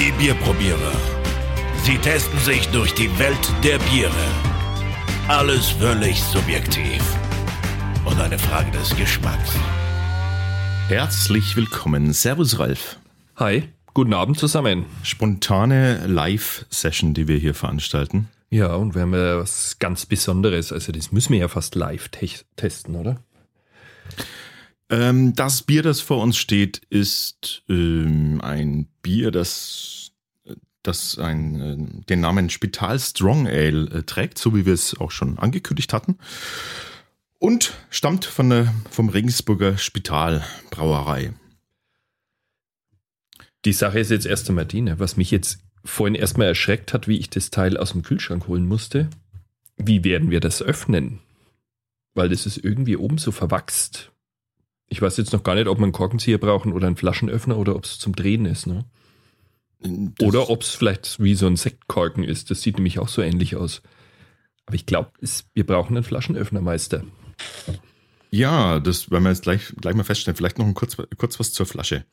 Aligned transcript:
Die 0.00 0.12
Bierprobierer. 0.12 0.92
Sie 1.82 1.98
testen 1.98 2.38
sich 2.38 2.66
durch 2.68 2.94
die 2.94 3.10
Welt 3.18 3.52
der 3.62 3.78
Biere. 3.80 4.10
Alles 5.28 5.68
völlig 5.68 6.22
subjektiv. 6.22 7.02
Und 8.06 8.18
eine 8.18 8.38
Frage 8.38 8.70
des 8.70 8.96
Geschmacks. 8.96 9.52
Herzlich 10.88 11.54
willkommen. 11.54 12.14
Servus, 12.14 12.58
Ralf. 12.58 12.98
Hi, 13.36 13.64
guten 13.92 14.14
Abend 14.14 14.38
zusammen. 14.38 14.86
Spontane 15.02 16.06
Live-Session, 16.06 17.12
die 17.12 17.28
wir 17.28 17.36
hier 17.36 17.52
veranstalten. 17.52 18.30
Ja, 18.48 18.76
und 18.76 18.94
wir 18.94 19.02
haben 19.02 19.12
ja 19.12 19.36
was 19.36 19.78
ganz 19.80 20.06
Besonderes. 20.06 20.72
Also, 20.72 20.92
das 20.92 21.12
müssen 21.12 21.34
wir 21.34 21.40
ja 21.40 21.48
fast 21.48 21.74
live 21.74 22.08
te 22.08 22.26
testen, 22.56 22.96
oder? 22.96 23.22
Ähm, 24.90 25.34
das 25.36 25.62
Bier, 25.62 25.82
das 25.82 26.00
vor 26.00 26.20
uns 26.20 26.36
steht, 26.36 26.78
ist 26.90 27.62
ähm, 27.68 28.40
ein 28.42 28.88
Bier, 29.02 29.30
das, 29.30 29.99
das 30.82 31.18
ein, 31.18 31.60
äh, 31.60 32.04
den 32.08 32.20
Namen 32.20 32.50
Spital 32.50 32.98
Strong 32.98 33.46
Ale 33.46 33.90
äh, 33.90 34.02
trägt, 34.02 34.38
so 34.38 34.54
wie 34.54 34.66
wir 34.66 34.74
es 34.74 34.98
auch 34.98 35.10
schon 35.10 35.38
angekündigt 35.38 35.92
hatten. 35.92 36.18
Und 37.38 37.72
stammt 37.88 38.24
von 38.24 38.50
der, 38.50 38.74
vom 38.90 39.08
Regensburger 39.08 39.78
Spital 39.78 40.44
Brauerei. 40.70 41.32
Die 43.64 43.72
Sache 43.72 43.98
ist 43.98 44.10
jetzt 44.10 44.26
erst 44.26 44.48
einmal 44.48 44.66
die, 44.66 44.82
ne, 44.82 44.98
was 44.98 45.16
mich 45.16 45.30
jetzt 45.30 45.60
vorhin 45.84 46.14
erstmal 46.14 46.48
erschreckt 46.48 46.92
hat, 46.92 47.08
wie 47.08 47.18
ich 47.18 47.30
das 47.30 47.50
Teil 47.50 47.76
aus 47.76 47.92
dem 47.92 48.02
Kühlschrank 48.02 48.46
holen 48.48 48.66
musste. 48.66 49.08
Wie 49.76 50.04
werden 50.04 50.30
wir 50.30 50.40
das 50.40 50.62
öffnen? 50.62 51.20
Weil 52.14 52.28
das 52.28 52.44
ist 52.44 52.58
irgendwie 52.58 52.96
oben 52.96 53.18
so 53.18 53.32
verwachst. 53.32 54.12
Ich 54.88 55.00
weiß 55.00 55.16
jetzt 55.16 55.32
noch 55.32 55.42
gar 55.42 55.54
nicht, 55.54 55.68
ob 55.68 55.78
wir 55.78 55.84
einen 55.84 55.92
Korkenzieher 55.92 56.38
brauchen 56.38 56.72
oder 56.72 56.86
einen 56.86 56.96
Flaschenöffner 56.96 57.56
oder 57.56 57.76
ob 57.76 57.84
es 57.84 57.98
zum 57.98 58.14
Drehen 58.14 58.44
ist. 58.44 58.66
Ne? 58.66 58.84
Das- 59.82 60.26
Oder 60.28 60.50
ob 60.50 60.62
es 60.62 60.70
vielleicht 60.70 61.20
wie 61.22 61.34
so 61.34 61.46
ein 61.46 61.56
Sektkorken 61.56 62.24
ist. 62.24 62.50
Das 62.50 62.62
sieht 62.62 62.76
nämlich 62.76 62.98
auch 62.98 63.08
so 63.08 63.22
ähnlich 63.22 63.56
aus. 63.56 63.82
Aber 64.66 64.74
ich 64.74 64.86
glaube, 64.86 65.10
wir 65.54 65.66
brauchen 65.66 65.96
einen 65.96 66.04
Flaschenöffner, 66.04 66.60
Meister. 66.60 67.02
Ja, 68.30 68.78
das 68.78 69.10
werden 69.10 69.24
wir 69.24 69.30
jetzt 69.30 69.42
gleich, 69.42 69.72
gleich 69.80 69.94
mal 69.94 70.04
feststellen. 70.04 70.36
Vielleicht 70.36 70.58
noch 70.58 70.66
ein 70.66 70.74
kurz, 70.74 70.96
kurz 71.16 71.40
was 71.40 71.52
zur 71.52 71.66
Flasche. 71.66 72.04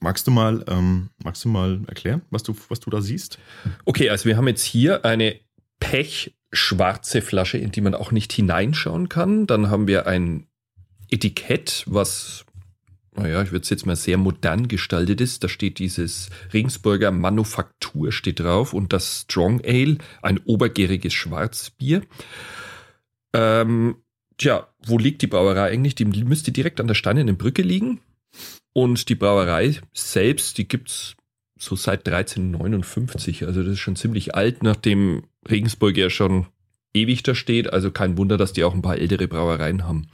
Magst 0.00 0.26
du 0.26 0.30
mal, 0.30 0.64
ähm, 0.68 1.10
magst 1.22 1.44
du 1.44 1.48
mal 1.48 1.80
erklären, 1.86 2.22
was 2.30 2.42
du, 2.42 2.56
was 2.68 2.80
du 2.80 2.90
da 2.90 3.00
siehst? 3.00 3.38
Okay, 3.84 4.10
also 4.10 4.26
wir 4.26 4.36
haben 4.36 4.48
jetzt 4.48 4.64
hier 4.64 5.04
eine 5.04 5.40
pechschwarze 5.80 7.22
Flasche, 7.22 7.58
in 7.58 7.72
die 7.72 7.80
man 7.80 7.94
auch 7.94 8.12
nicht 8.12 8.32
hineinschauen 8.32 9.08
kann. 9.08 9.46
Dann 9.46 9.70
haben 9.70 9.86
wir 9.88 10.06
ein 10.06 10.46
Etikett, 11.10 11.84
was, 11.86 12.44
naja, 13.14 13.42
ich 13.42 13.52
würde 13.52 13.62
es 13.62 13.70
jetzt 13.70 13.84
mal 13.84 13.96
sehr 13.96 14.16
modern 14.16 14.68
gestaltet 14.68 15.20
ist. 15.20 15.44
Da 15.44 15.48
steht 15.48 15.78
dieses 15.78 16.30
Regensburger 16.52 17.10
Manufaktur 17.10 18.10
steht 18.10 18.40
drauf 18.40 18.72
und 18.72 18.92
das 18.92 19.22
Strong 19.22 19.60
Ale, 19.64 19.98
ein 20.22 20.38
obergäriges 20.38 21.12
Schwarzbier. 21.12 22.02
Ähm, 23.34 23.96
tja, 24.38 24.68
wo 24.86 24.98
liegt 24.98 25.20
die 25.22 25.26
Brauerei 25.26 25.70
eigentlich? 25.70 25.94
Die 25.94 26.06
müsste 26.06 26.52
direkt 26.52 26.80
an 26.80 26.86
der 26.86 26.94
Steinernen 26.94 27.36
Brücke 27.36 27.62
liegen. 27.62 28.00
Und 28.72 29.10
die 29.10 29.14
Brauerei 29.14 29.78
selbst, 29.92 30.56
die 30.56 30.66
gibt's 30.66 31.14
so 31.58 31.76
seit 31.76 32.08
1359. 32.08 33.46
Also 33.46 33.62
das 33.62 33.74
ist 33.74 33.80
schon 33.80 33.96
ziemlich 33.96 34.34
alt, 34.34 34.62
nachdem 34.62 35.24
Regensburg 35.48 35.98
ja 35.98 36.08
schon 36.08 36.46
ewig 36.94 37.22
da 37.22 37.34
steht. 37.34 37.72
Also 37.72 37.90
kein 37.90 38.16
Wunder, 38.16 38.38
dass 38.38 38.54
die 38.54 38.64
auch 38.64 38.74
ein 38.74 38.82
paar 38.82 38.96
ältere 38.96 39.28
Brauereien 39.28 39.84
haben. 39.84 40.08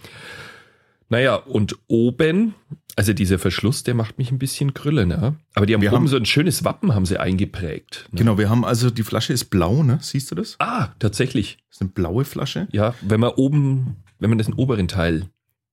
Naja, 1.08 1.36
und 1.36 1.76
oben, 1.86 2.54
also 2.98 3.12
dieser 3.12 3.38
Verschluss, 3.38 3.84
der 3.84 3.94
macht 3.94 4.18
mich 4.18 4.30
ein 4.32 4.38
bisschen 4.38 4.74
grülle, 4.74 5.06
ne? 5.06 5.36
Aber 5.54 5.64
die 5.66 5.72
haben 5.74 5.80
Wir 5.82 5.90
oben 5.92 6.00
haben- 6.00 6.08
so 6.08 6.16
ein 6.16 6.26
schönes 6.26 6.64
Wappen 6.64 6.94
haben 6.94 7.06
sie 7.06 7.18
eingeprägt. 7.18 8.08
Ne? 8.12 8.18
Genau, 8.18 8.36
wir 8.38 8.50
haben 8.50 8.64
also, 8.64 8.90
die 8.90 9.04
Flasche 9.04 9.32
ist 9.32 9.46
blau, 9.46 9.82
ne? 9.82 9.98
Siehst 10.02 10.30
du 10.30 10.34
das? 10.34 10.56
Ah, 10.58 10.88
tatsächlich. 10.98 11.58
Das 11.68 11.76
ist 11.76 11.80
eine 11.82 11.90
blaue 11.90 12.24
Flasche. 12.24 12.68
Ja, 12.72 12.94
wenn 13.00 13.20
man 13.20 13.30
oben, 13.30 13.96
wenn 14.18 14.30
man 14.30 14.38
das 14.38 14.48
oberen 14.52 14.88
Teil, 14.88 15.26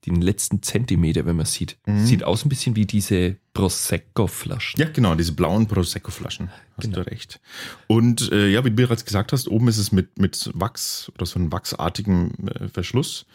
den 0.06 0.22
letzten 0.22 0.62
Zentimeter, 0.62 1.26
wenn 1.26 1.36
man 1.36 1.48
sieht, 1.48 1.78
Mhm. 1.88 2.06
sieht 2.06 2.24
aus 2.24 2.46
ein 2.46 2.50
bisschen 2.50 2.76
wie 2.76 2.86
diese 2.86 3.38
Prosecco-Flaschen. 3.54 4.80
Ja, 4.80 4.88
genau, 4.90 5.16
diese 5.16 5.32
blauen 5.34 5.68
Prosecco-Flaschen. 5.68 6.50
Hast 6.78 6.84
Genau. 6.92 6.98
du 7.04 7.08
recht. 7.10 7.40
Und 7.88 8.32
äh, 8.32 8.50
ja, 8.50 8.64
wie 8.64 8.70
du 8.70 8.76
bereits 8.76 9.06
gesagt 9.06 9.32
hast, 9.32 9.48
oben 9.48 9.68
ist 9.68 9.78
es 9.78 9.92
mit, 9.92 10.20
mit 10.20 10.52
Wachs 10.54 11.12
oder 11.16 11.26
so 11.26 11.40
einem 11.40 11.52
wachsartigen 11.52 12.48
äh, 12.48 12.68
Verschluss, 12.68 13.26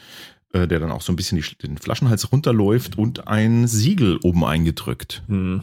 äh, 0.52 0.66
der 0.66 0.80
dann 0.80 0.90
auch 0.90 1.02
so 1.02 1.12
ein 1.12 1.16
bisschen 1.16 1.40
die, 1.40 1.56
den 1.56 1.78
Flaschenhals 1.78 2.32
runterläuft 2.32 2.98
und 2.98 3.28
ein 3.28 3.66
Siegel 3.66 4.18
oben 4.22 4.44
eingedrückt. 4.44 5.22
Hm. 5.28 5.62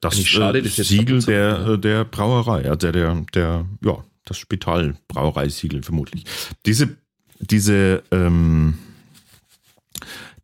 Das 0.00 0.14
Eigentlich 0.14 0.30
schade, 0.30 0.58
äh, 0.60 0.62
das 0.62 0.74
Siegel 0.76 1.20
so, 1.20 1.30
der, 1.30 1.48
ja. 1.48 1.74
äh, 1.74 1.78
der 1.78 2.04
Brauerei, 2.04 2.64
ja, 2.64 2.76
der, 2.76 2.92
der, 2.92 3.26
der, 3.34 3.66
ja, 3.84 4.04
das 4.24 4.38
Spital-Brauereisiegel 4.38 5.82
vermutlich. 5.82 6.24
Diese, 6.64 6.96
diese, 7.38 8.02
ähm, 8.10 8.78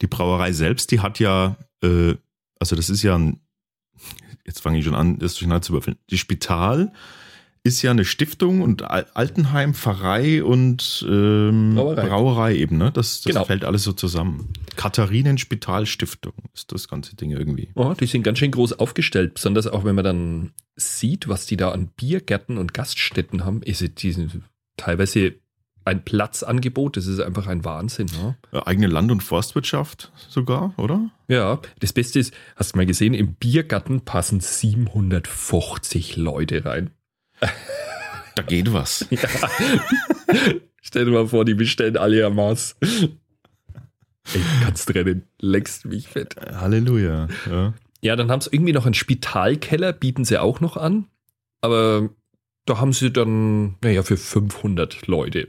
die 0.03 0.07
Brauerei 0.07 0.53
selbst, 0.53 0.91
die 0.91 1.01
hat 1.01 1.19
ja, 1.19 1.57
äh, 1.83 2.15
also 2.59 2.77
das 2.77 2.91
ist 2.91 3.03
ja 3.03 3.17
ein, 3.17 3.41
jetzt 4.45 4.61
fange 4.61 4.79
ich 4.79 4.85
schon 4.85 4.95
an, 4.95 5.19
das 5.19 5.35
durcheinander 5.35 5.63
zu 5.63 5.73
würfeln. 5.73 5.97
Die 6.11 6.19
Spital 6.19 6.93
ist 7.67 7.83
ja 7.83 7.91
eine 7.91 8.05
Stiftung 8.05 8.63
und 8.63 8.83
Al- 8.83 9.07
Altenheim, 9.15 9.75
Pfarrei 9.75 10.43
und 10.45 11.05
ähm, 11.09 11.75
Brauerei. 11.75 12.07
Brauerei. 12.09 12.55
eben, 12.57 12.79
ne? 12.79 12.91
Das, 12.93 13.21
das 13.23 13.33
Genau. 13.33 13.45
fällt 13.45 13.65
alles 13.65 13.83
so 13.85 13.93
zusammen. 13.93 14.49
Katharinenspital-Stiftung 14.77 16.33
ist 16.55 16.73
das 16.73 16.89
ganze 16.89 17.17
Ding 17.17 17.31
irgendwie. 17.31 17.69
Oh, 17.75 17.95
die 17.99 18.07
sind 18.07 18.23
ganz 18.23 18.39
schön 18.39 18.51
groß 18.51 18.75
aufgestellt, 18.75 19.35
besonders 19.35 19.67
auch 19.67 19.85
wenn 19.85 19.95
man 19.95 20.05
dann 20.05 20.53
sieht, 20.77 21.29
was 21.29 21.47
die 21.47 21.57
da 21.57 21.71
an 21.73 21.89
Biergärten 21.97 22.59
und 22.59 22.73
Gaststätten 22.75 23.45
haben. 23.45 23.63
Ist 23.63 23.83
es- 23.83 23.95
die 23.95 24.15
teilweise 24.77 25.35
ein 25.85 26.05
Platzangebot, 26.05 26.97
das 26.97 27.07
ist 27.07 27.21
einfach 27.21 27.47
ein 27.47 27.65
Wahnsinn. 27.65 28.09
Ne? 28.21 28.37
Eigene 28.67 28.89
Land- 28.89 29.13
und 29.13 29.23
Forstwirtschaft 29.23 30.11
sogar, 30.29 30.75
oder? 30.79 31.11
Ja, 31.29 31.61
das 31.79 31.93
Beste 31.93 32.19
ist, 32.19 32.35
hast 32.57 32.73
du 32.75 32.79
mal 32.79 32.87
gesehen, 32.87 33.15
im 33.15 33.35
Biergarten 33.35 34.01
passen 34.01 34.41
750 34.41 36.17
Leute 36.17 36.65
rein. 36.65 36.91
Da 38.35 38.43
geht 38.43 38.73
was. 38.73 39.07
Ja. 39.11 39.29
Stell 40.83 41.05
dir 41.05 41.11
mal 41.11 41.27
vor, 41.27 41.45
die 41.45 41.55
bestellen 41.55 41.97
alle 41.97 42.19
ihr 42.19 42.31
Maß. 42.31 42.77
Ey, 42.81 44.41
kannst 44.63 44.95
rennen, 44.95 45.25
leckst 45.41 45.85
mich 45.85 46.09
fett. 46.09 46.37
Halleluja. 46.37 47.29
Ja. 47.49 47.75
Ja, 48.03 48.17
dann 48.17 48.31
haben 48.31 48.41
sie 48.41 48.51
irgendwie 48.53 48.73
noch 48.73 48.87
einen 48.87 48.95
Spitalkeller, 48.95 49.93
bieten 49.93 50.25
sie 50.25 50.39
auch 50.41 50.61
noch 50.61 50.77
an. 50.77 51.07
Aber 51.61 52.11
da 52.67 52.79
haben 52.79 52.93
sie 52.93 53.13
dann, 53.13 53.77
naja, 53.83 54.03
für 54.03 54.17
500 54.17 55.07
Leute 55.07 55.49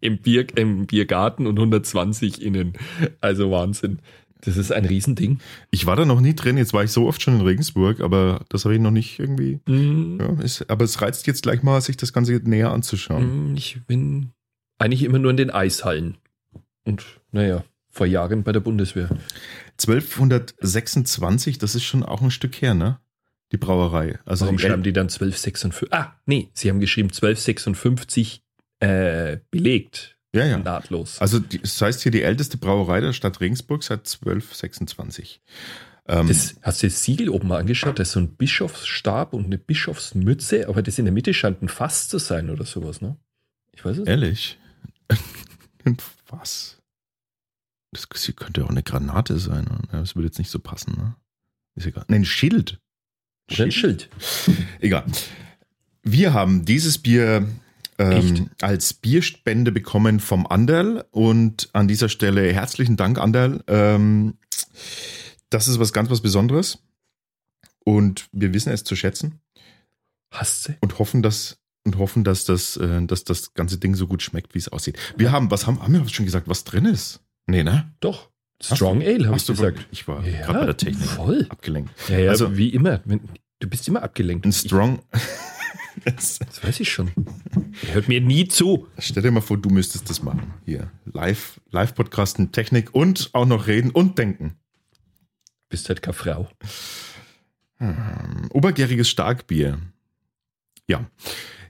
im, 0.00 0.18
Bier, 0.18 0.46
im 0.56 0.86
Biergarten 0.86 1.46
und 1.46 1.58
120 1.58 2.42
innen. 2.42 2.74
Also 3.20 3.50
Wahnsinn. 3.50 4.00
Das 4.42 4.56
ist 4.56 4.70
ein 4.72 4.84
Riesending. 4.84 5.40
Ich 5.70 5.86
war 5.86 5.96
da 5.96 6.04
noch 6.04 6.20
nie 6.20 6.34
drin, 6.34 6.56
jetzt 6.58 6.72
war 6.72 6.84
ich 6.84 6.92
so 6.92 7.06
oft 7.08 7.20
schon 7.20 7.34
in 7.34 7.40
Regensburg, 7.40 8.00
aber 8.00 8.44
das 8.48 8.64
habe 8.64 8.74
ich 8.74 8.80
noch 8.80 8.90
nicht 8.92 9.18
irgendwie. 9.18 9.60
Mm, 9.66 10.18
Ja, 10.20 10.40
ist, 10.42 10.68
aber 10.70 10.84
es 10.84 11.00
reizt 11.02 11.26
jetzt 11.26 11.42
gleich 11.42 11.62
mal, 11.62 11.80
sich 11.80 11.96
das 11.96 12.12
Ganze 12.12 12.32
näher 12.44 12.70
anzuschauen. 12.70 13.52
mm, 13.52 13.56
Ich 13.56 13.80
bin 13.86 14.30
eigentlich 14.78 15.02
immer 15.02 15.18
nur 15.18 15.30
in 15.32 15.36
den 15.36 15.50
Eishallen. 15.50 16.18
Und 16.84 17.04
naja, 17.32 17.64
vor 17.90 18.06
Jahren 18.06 18.44
bei 18.44 18.52
der 18.52 18.60
Bundeswehr. 18.60 19.08
1226, 19.78 21.58
das 21.58 21.74
ist 21.74 21.84
schon 21.84 22.02
auch 22.02 22.22
ein 22.22 22.30
Stück 22.30 22.60
her, 22.62 22.74
ne? 22.74 22.98
Die 23.52 23.56
Brauerei. 23.56 24.18
Also 24.26 24.44
Warum 24.44 24.58
die 24.58 24.62
schreiben 24.62 24.82
die 24.82 24.92
dann 24.92 25.06
1256? 25.08 25.92
Ah, 25.92 26.14
nee, 26.26 26.48
sie 26.52 26.68
haben 26.68 26.80
geschrieben 26.80 27.08
1256 27.08 28.42
äh, 28.80 29.38
belegt. 29.50 30.17
Ja, 30.34 30.44
ja. 30.44 30.58
Nahtlos. 30.58 31.18
Also 31.20 31.38
die, 31.38 31.58
das 31.58 31.80
heißt 31.80 32.02
hier 32.02 32.12
die 32.12 32.22
älteste 32.22 32.58
Brauerei 32.58 33.00
der 33.00 33.12
Stadt 33.12 33.40
Regensburg 33.40 33.82
seit 33.82 34.00
1226. 34.00 35.40
Ähm, 36.06 36.28
Das, 36.28 36.56
hast 36.62 36.82
du 36.82 36.86
das 36.86 37.02
Siegel 37.02 37.30
oben 37.30 37.48
mal 37.48 37.58
angeschaut? 37.60 37.98
Da 37.98 38.02
ist 38.02 38.12
so 38.12 38.20
ein 38.20 38.36
Bischofsstab 38.36 39.32
und 39.32 39.46
eine 39.46 39.58
Bischofsmütze, 39.58 40.68
aber 40.68 40.82
das 40.82 40.98
in 40.98 41.06
der 41.06 41.14
Mitte 41.14 41.32
scheint 41.34 41.62
ein 41.62 41.68
Fass 41.68 42.08
zu 42.08 42.18
sein 42.18 42.50
oder 42.50 42.64
sowas, 42.64 43.00
ne? 43.00 43.16
Ich 43.72 43.84
weiß 43.84 43.92
es 43.92 43.98
nicht. 44.00 44.08
ehrlich? 44.08 44.58
Was? 46.28 46.76
Das 47.92 48.08
könnte 48.08 48.64
auch 48.64 48.70
eine 48.70 48.82
Granate 48.82 49.38
sein. 49.38 49.66
Das 49.92 50.14
würde 50.14 50.26
jetzt 50.26 50.38
nicht 50.38 50.50
so 50.50 50.58
passen, 50.58 50.94
ne? 50.96 51.14
Ist 51.74 51.86
egal. 51.86 52.04
Nein, 52.08 52.22
ein 52.22 52.24
Schild. 52.26 52.78
Ein 53.58 53.70
Schild. 53.72 54.10
Egal. 54.80 55.06
Wir 56.02 56.34
haben 56.34 56.66
dieses 56.66 56.98
Bier 56.98 57.48
ähm, 57.98 58.50
als 58.60 58.94
Bierspende 58.94 59.72
bekommen 59.72 60.20
vom 60.20 60.46
Anderl 60.46 61.04
und 61.10 61.68
an 61.72 61.88
dieser 61.88 62.08
Stelle 62.08 62.52
herzlichen 62.52 62.96
Dank, 62.96 63.18
Anderl. 63.18 63.62
Ähm, 63.66 64.38
das 65.50 65.68
ist 65.68 65.78
was 65.78 65.92
ganz 65.92 66.10
was 66.10 66.20
Besonderes 66.20 66.78
und 67.84 68.28
wir 68.32 68.52
wissen 68.54 68.72
es 68.72 68.84
zu 68.84 68.94
schätzen 68.96 69.40
Hast 70.30 70.68
du? 70.68 70.72
und 70.80 70.98
hoffen, 70.98 71.22
dass 71.22 71.58
und 71.84 71.96
hoffen, 71.96 72.22
dass 72.22 72.44
das, 72.44 72.76
äh, 72.76 73.02
dass 73.06 73.24
das 73.24 73.54
ganze 73.54 73.78
Ding 73.78 73.94
so 73.94 74.06
gut 74.06 74.22
schmeckt, 74.22 74.54
wie 74.54 74.58
es 74.58 74.68
aussieht. 74.68 74.98
Wir 75.16 75.32
haben, 75.32 75.50
was 75.50 75.66
haben, 75.66 75.80
haben 75.82 75.92
wir 75.94 76.06
schon 76.08 76.26
gesagt, 76.26 76.46
was 76.46 76.64
drin 76.64 76.84
ist? 76.84 77.20
Nee, 77.46 77.62
ne? 77.64 77.90
Doch. 78.00 78.28
Strong 78.62 79.00
Ale, 79.02 79.24
habe 79.26 79.36
Ach 79.36 79.40
ich 79.40 79.46
gesagt. 79.46 79.86
Ich 79.90 80.06
war 80.06 80.26
Ja, 80.26 80.40
gerade 80.44 80.58
bei 80.58 80.66
der 80.66 80.76
Technik 80.76 81.08
voll. 81.08 81.46
abgelenkt. 81.48 81.90
Ja, 82.10 82.18
ja, 82.18 82.30
Also- 82.30 82.56
wie 82.58 82.68
immer. 82.70 82.98
Du 83.60 83.68
bist 83.68 83.88
immer 83.88 84.02
abgelenkt. 84.02 84.44
Ein 84.44 84.50
Ich, 84.50 84.68
Das 86.04 86.40
weiß 86.62 86.80
ich 86.80 86.90
schon. 86.90 87.10
Er 87.86 87.94
hört 87.94 88.08
mir 88.08 88.20
nie 88.20 88.48
zu. 88.48 88.88
Stell 88.98 89.22
dir 89.22 89.30
mal 89.30 89.40
vor, 89.40 89.58
du 89.58 89.70
müsstest 89.70 90.08
das 90.10 90.22
machen. 90.22 90.54
Hier. 90.64 90.90
Live, 91.04 91.60
Live-Podcasten, 91.70 92.52
Technik 92.52 92.94
und 92.94 93.30
auch 93.32 93.46
noch 93.46 93.66
reden 93.66 93.90
und 93.90 94.18
denken. 94.18 94.56
Bist 95.68 95.88
halt 95.88 96.02
keine 96.02 96.14
Frau. 96.14 96.48
Ähm, 97.80 98.48
Obergäriges 98.50 99.08
Starkbier. 99.08 99.78
Ja. 100.86 101.08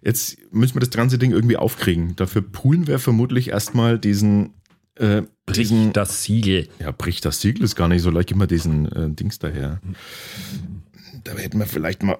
Jetzt 0.02 0.38
müssen 0.52 0.76
wir 0.76 0.80
das 0.80 0.90
ganze 0.90 1.18
Ding 1.18 1.32
irgendwie 1.32 1.56
aufkriegen. 1.56 2.14
Dafür 2.16 2.42
poolen 2.42 2.86
wir 2.86 2.98
vermutlich 2.98 3.48
erstmal 3.48 3.98
diesen, 3.98 4.54
äh, 4.94 5.22
diesen, 5.54 5.86
Brich 5.86 5.92
das 5.92 6.22
Siegel. 6.22 6.68
ja, 6.78 6.92
bricht 6.92 7.24
das 7.24 7.40
Siegel 7.40 7.64
ist 7.64 7.74
gar 7.74 7.88
nicht 7.88 8.02
so 8.02 8.10
leicht. 8.10 8.28
Gib 8.28 8.36
mal 8.36 8.46
diesen 8.46 8.90
äh, 8.92 9.10
Dings 9.10 9.38
daher. 9.38 9.80
Da 11.24 11.32
hätten 11.32 11.58
wir 11.58 11.66
vielleicht 11.66 12.02
mal, 12.02 12.16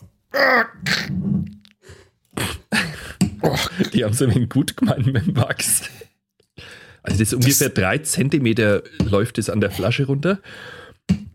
Die 3.93 4.05
haben 4.05 4.13
es 4.13 4.23
ein 4.23 4.35
wenig 4.35 4.51
gut 4.51 4.77
gemeint 4.77 5.07
mit 5.07 5.27
dem 5.27 5.37
Wachs. 5.37 5.83
Also 7.03 7.19
das 7.19 7.33
ist 7.33 7.35
ungefähr 7.35 7.69
drei 7.71 7.99
Zentimeter 7.99 8.83
läuft 9.03 9.39
es 9.39 9.49
an 9.49 9.61
der 9.61 9.71
Flasche 9.71 10.07
runter. 10.07 10.41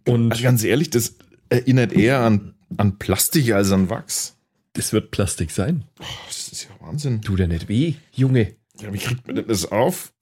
Und 0.08 0.32
also 0.32 0.44
ganz 0.44 0.64
ehrlich, 0.64 0.90
das 0.90 1.16
erinnert 1.50 1.94
eher 1.94 2.20
an, 2.20 2.54
an 2.78 3.00
Plastik 3.00 3.52
als 3.52 3.72
an 3.72 3.90
Wachs. 3.90 4.38
das 4.74 4.94
wird 4.94 5.12
Plastik 5.12 5.52
sein. 5.52 5.86
Das 6.28 6.50
ist 6.50 6.66
ja 6.66 6.70
Wahnsinn. 6.86 7.22
Tut 7.22 7.40
ja 7.40 7.48
nicht 7.48 7.68
weh, 7.70 7.96
Junge. 8.12 8.56
Ja, 8.82 8.94
wie 8.94 8.98
kriegt 8.98 9.26
man 9.28 9.36
denn 9.36 9.48
das 9.48 9.72
auf? 9.72 10.14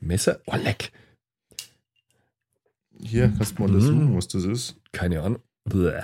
Messer? 0.00 0.40
Oh, 0.46 0.56
leck. 0.56 0.92
Hier, 3.00 3.32
kannst 3.36 3.58
du 3.58 3.62
mal 3.62 3.68
untersuchen, 3.68 4.16
was 4.16 4.28
das 4.28 4.44
ist. 4.44 4.76
Keine 4.92 5.22
Ahnung. 5.22 5.42
Bäh. 5.64 6.02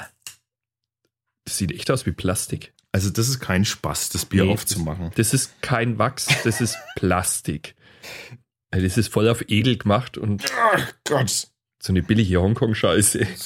Das 1.45 1.57
sieht 1.59 1.73
echt 1.73 1.91
aus 1.91 2.07
wie 2.07 2.13
Plastik. 2.13 2.73
Also, 2.93 3.09
das 3.11 3.29
ist 3.29 3.41
kein 3.41 3.65
Spaß, 3.65 4.11
das 4.11 4.27
Bier 4.27 4.45
Nee, 4.45 4.53
aufzumachen. 4.53 5.11
Das 5.15 5.33
ist 5.33 5.63
kein 5.63 5.99
Wachs, 5.99 6.27
das 6.45 6.61
ist 6.61 6.77
Plastik. 6.97 7.75
Also 8.73 8.87
Das 8.87 8.99
ist 8.99 9.13
voll 9.13 9.29
auf 9.29 9.45
edel 9.49 9.77
gemacht 9.79 10.17
und 10.19 10.45
Ach 10.73 10.93
Gott. 11.05 11.49
so 11.83 11.93
eine 11.93 12.03
billige 12.03 12.41
Hongkong-Scheiße. 12.41 13.27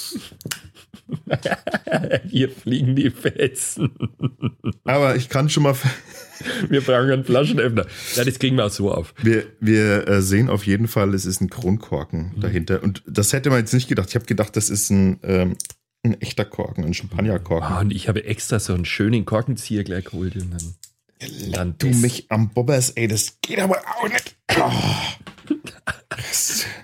Hier 2.29 2.51
fliegen 2.51 2.97
die 2.97 3.11
Fetzen. 3.11 3.91
Aber 4.85 5.17
ich 5.17 5.29
kann 5.29 5.51
schon 5.51 5.65
mal. 5.65 5.77
Wir 6.69 6.81
brauchen 6.81 7.11
einen 7.11 7.25
Flaschenöffner. 7.25 7.87
Ja, 8.17 8.25
das 8.25 8.39
kriegen 8.39 8.57
wir 8.57 8.67
auch 8.67 8.71
so 8.71 8.93
auf. 8.93 9.15
Wir, 9.23 9.45
wir 9.61 10.09
äh, 10.09 10.21
sehen 10.21 10.51
auf 10.51 10.67
jeden 10.67 10.89
Fall, 10.89 11.15
es 11.15 11.27
ist 11.27 11.41
ein 11.41 11.49
Kronkorken 11.49 12.33
dahinter. 12.41 12.83
Und 12.83 13.03
das 13.07 13.33
hätte 13.33 13.51
man 13.51 13.61
jetzt 13.61 13.73
nicht 13.73 13.89
gedacht. 13.89 14.09
Ich 14.09 14.15
habe 14.17 14.25
gedacht, 14.27 14.57
das 14.57 14.69
ist 14.69 14.91
ein, 14.91 15.21
ähm, 15.23 15.57
ein 16.05 16.21
echter 16.21 16.45
Korken, 16.45 16.85
ein 16.85 16.95
Champagnerkorken. 16.95 17.69
Ah, 17.69 17.81
und 17.81 17.93
ich 17.93 18.09
habe 18.09 18.25
extra 18.25 18.61
so 18.61 18.75
einen 18.75 18.85
schönen 18.85 19.25
Korkenzieher 19.25 19.85
gleich 19.85 20.05
geholt. 20.05 20.37
Und 20.37 20.51
dann, 20.51 20.75
dann 21.53 21.79
du 21.79 21.89
das. 21.89 21.97
mich 21.97 22.27
am 22.31 22.51
Bobbers, 22.51 22.91
ey, 22.91 23.09
das 23.09 23.39
geht 23.41 23.59
aber 23.59 23.79
auch 23.79 24.09
nicht. 24.09 24.37
Oh. 24.59 24.73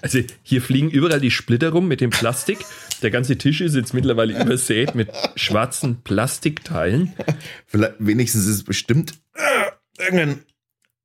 Also 0.02 0.20
hier 0.43 0.62
fliegen 0.62 0.90
überall 0.90 1.20
die 1.20 1.31
Splitter 1.31 1.70
rum 1.70 1.88
mit 1.88 2.00
dem 2.00 2.11
Plastik. 2.11 2.58
Der 3.02 3.11
ganze 3.11 3.37
Tisch 3.38 3.61
ist 3.61 3.75
jetzt 3.75 3.94
mittlerweile 3.94 4.40
übersät 4.40 4.94
mit 4.94 5.11
schwarzen 5.34 6.02
Plastikteilen. 6.02 7.12
Vielleicht, 7.66 7.94
wenigstens 7.99 8.43
ist 8.46 8.56
es 8.56 8.64
bestimmt 8.64 9.14
äh, 9.34 10.02
irgendein 10.02 10.44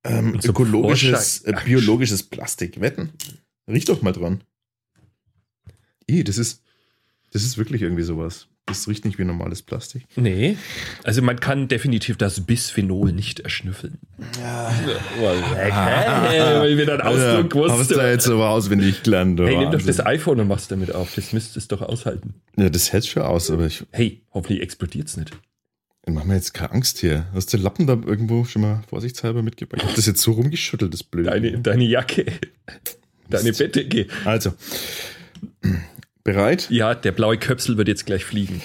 ähm, 0.03 0.39
so 0.39 0.51
ökologisches, 0.51 1.41
äh, 1.41 1.53
biologisches 1.65 2.23
Plastik. 2.23 2.81
Wetten? 2.81 3.13
Riech 3.67 3.85
doch 3.85 4.01
mal 4.01 4.11
dran. 4.11 4.43
Ih, 6.07 6.23
das 6.23 6.37
ist, 6.37 6.61
das 7.35 7.43
ist 7.43 7.57
wirklich 7.57 7.81
irgendwie 7.81 8.03
sowas. 8.03 8.47
Das 8.67 8.87
riecht 8.87 9.05
nicht 9.05 9.19
wie 9.19 9.25
normales 9.25 9.61
Plastik. 9.61 10.03
Nee, 10.15 10.57
also 11.03 11.21
man 11.21 11.39
kann 11.39 11.67
definitiv 11.67 12.17
das 12.17 12.39
Bisphenol 12.47 13.11
nicht 13.11 13.41
erschnüffeln. 13.41 13.99
Ja. 14.41 14.71
Lecker. 15.53 16.59
Weil 16.61 16.75
wir 16.77 16.85
dann 16.87 17.01
Ausdruck 17.01 17.53
Ja, 17.53 17.61
hast 17.77 17.91
du 17.91 17.95
wussten. 17.95 18.07
jetzt 18.07 18.27
aber 18.27 18.49
auswendig 18.49 19.03
gelernt. 19.03 19.39
Hey, 19.39 19.57
nimm 19.57 19.71
doch 19.71 19.81
das 19.83 20.03
iPhone 20.03 20.39
und 20.39 20.47
mach's 20.47 20.67
damit 20.67 20.95
auf. 20.95 21.13
Das 21.13 21.31
müsste 21.31 21.59
es 21.59 21.67
doch 21.67 21.81
aushalten. 21.83 22.33
Ja, 22.57 22.69
das 22.69 22.91
hält 22.91 23.05
schon 23.05 23.21
aus, 23.21 23.51
aber 23.51 23.67
ich 23.67 23.83
Hey, 23.91 24.23
hoffentlich 24.33 24.61
explodiert's 24.61 25.15
nicht. 25.17 25.31
mach 26.07 26.23
mir 26.23 26.33
jetzt 26.35 26.55
keine 26.55 26.71
Angst 26.71 26.97
hier. 26.99 27.27
Hast 27.35 27.53
du 27.53 27.57
den 27.57 27.63
Lappen 27.63 27.85
da 27.85 27.93
irgendwo 27.93 28.45
schon 28.45 28.63
mal 28.63 28.81
vorsichtshalber 28.89 29.43
mitgebracht? 29.43 29.81
Ich 29.83 29.89
hab 29.89 29.95
das 29.95 30.07
jetzt 30.07 30.21
so 30.21 30.31
rumgeschüttelt, 30.31 30.91
das 30.91 31.03
Blöde. 31.03 31.29
Deine, 31.29 31.59
deine 31.59 31.83
Jacke, 31.83 32.25
deine 33.29 33.53
Bettdecke. 33.53 34.07
Also, 34.23 34.53
bereit? 36.25 36.69
Ja, 36.69 36.93
der 36.93 37.13
blaue 37.13 37.37
Köpsel 37.37 37.77
wird 37.77 37.87
jetzt 37.87 38.05
gleich 38.05 38.25
fliegen. 38.25 38.61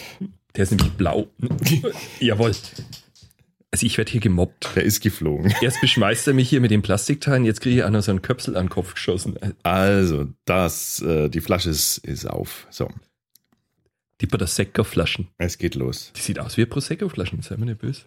Der 0.56 0.64
ist 0.64 0.72
nämlich 0.72 0.90
blau. 0.94 1.28
Jawohl. 2.20 2.52
Also 3.72 3.86
ich 3.86 3.96
werde 3.96 4.10
hier 4.10 4.20
gemobbt. 4.20 4.70
Der 4.74 4.82
ist 4.82 5.00
geflogen. 5.00 5.54
Erst 5.62 5.80
beschmeißt 5.80 6.26
er 6.26 6.34
mich 6.34 6.48
hier 6.48 6.60
mit 6.60 6.72
den 6.72 6.82
Plastikteilen, 6.82 7.44
jetzt 7.44 7.60
kriege 7.60 7.76
ich 7.76 7.84
auch 7.84 7.90
noch 7.90 8.02
so 8.02 8.10
einen 8.10 8.22
Köpsel 8.22 8.56
an 8.56 8.64
den 8.66 8.70
Kopf 8.70 8.94
geschossen. 8.94 9.36
Also, 9.62 10.26
das, 10.44 11.00
äh, 11.02 11.28
die 11.28 11.40
Flasche 11.40 11.70
ist, 11.70 11.98
ist 11.98 12.26
auf. 12.26 12.66
So, 12.70 12.90
Die 14.20 14.26
Prosecco-Flaschen. 14.26 15.28
es 15.38 15.56
geht 15.58 15.76
los. 15.76 16.12
Die 16.16 16.20
sieht 16.20 16.40
aus 16.40 16.56
wie 16.56 16.66
Prosecco-Flaschen, 16.66 17.42
sei 17.42 17.56
mir 17.58 17.66
nicht 17.66 17.78
böse. 17.80 18.06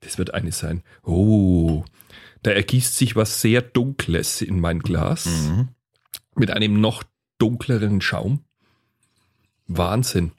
Das 0.00 0.18
wird 0.18 0.34
eine 0.34 0.52
sein. 0.52 0.82
Oh, 1.02 1.84
da 2.42 2.50
ergießt 2.50 2.94
sich 2.98 3.16
was 3.16 3.40
sehr 3.40 3.62
Dunkles 3.62 4.42
in 4.42 4.60
mein 4.60 4.80
Glas. 4.80 5.24
Mhm. 5.24 5.68
Mit 6.36 6.50
einem 6.50 6.78
noch 6.82 7.02
dunkleren 7.38 8.00
Schaum. 8.00 8.44
Wahnsinn. 9.66 10.32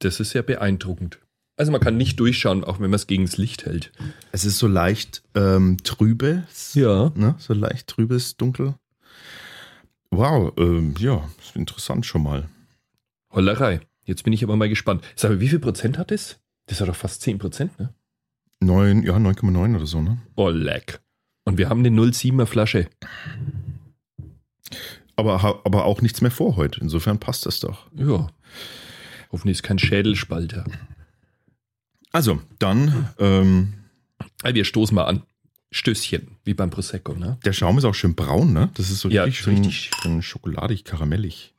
Das 0.00 0.20
ist 0.20 0.32
ja 0.32 0.42
beeindruckend. 0.42 1.18
Also 1.56 1.72
man 1.72 1.80
kann 1.80 1.96
nicht 1.96 2.20
durchschauen, 2.20 2.62
auch 2.62 2.78
wenn 2.78 2.90
man 2.90 2.94
es 2.94 3.08
gegen 3.08 3.24
das 3.26 3.36
Licht 3.36 3.66
hält. 3.66 3.92
Es 4.30 4.44
ist 4.44 4.58
so 4.58 4.68
leicht 4.68 5.22
ähm, 5.34 5.76
trübe. 5.82 6.44
Ja. 6.74 7.10
Ne? 7.16 7.34
So 7.38 7.52
leicht 7.52 7.88
trübes 7.88 8.36
Dunkel. 8.36 8.74
Wow, 10.10 10.52
ähm, 10.56 10.94
ja, 10.98 11.28
ist 11.40 11.56
interessant 11.56 12.06
schon 12.06 12.22
mal. 12.22 12.48
Hollerei. 13.30 13.80
Jetzt 14.04 14.22
bin 14.22 14.32
ich 14.32 14.42
aber 14.42 14.56
mal 14.56 14.68
gespannt. 14.68 15.04
Sag 15.16 15.32
mal, 15.32 15.40
wie 15.40 15.48
viel 15.48 15.58
Prozent 15.58 15.98
hat 15.98 16.10
das? 16.10 16.38
Das 16.66 16.80
hat 16.80 16.88
doch 16.88 16.96
fast 16.96 17.22
10 17.22 17.38
Prozent, 17.38 17.78
ne? 17.78 17.92
Neun, 18.60 19.02
ja, 19.02 19.16
9,9 19.16 19.76
oder 19.76 19.86
so, 19.86 20.00
ne? 20.00 20.18
Oh, 20.36 20.48
leck. 20.48 21.00
Und 21.44 21.58
wir 21.58 21.68
haben 21.68 21.84
eine 21.84 21.90
07er 21.90 22.46
Flasche. 22.46 22.88
Aber, 25.18 25.42
aber 25.64 25.84
auch 25.84 26.00
nichts 26.00 26.20
mehr 26.20 26.30
vor 26.30 26.54
heute. 26.56 26.80
Insofern 26.80 27.18
passt 27.18 27.44
das 27.44 27.58
doch. 27.58 27.86
Ja. 27.94 28.28
Hoffentlich 29.32 29.58
ist 29.58 29.62
kein 29.64 29.78
Schädelspalter. 29.78 30.64
Also, 32.12 32.40
dann, 32.60 33.10
ähm, 33.18 33.74
wir 34.44 34.64
stoßen 34.64 34.94
mal 34.94 35.04
an. 35.06 35.22
Stößchen, 35.70 36.28
wie 36.44 36.54
beim 36.54 36.70
Prosecco, 36.70 37.12
ne? 37.14 37.36
der 37.44 37.52
Schaum 37.52 37.76
ist 37.76 37.84
auch 37.84 37.94
schön 37.94 38.14
braun, 38.14 38.54
ne? 38.54 38.70
Das 38.74 38.88
ist 38.88 39.00
so 39.00 39.10
Ja, 39.10 39.24
richtig 39.24 39.42
schön, 39.44 39.58
richtig. 39.58 39.90
schön 40.00 40.22
schokoladig, 40.22 40.84
karamellig. 40.84 41.52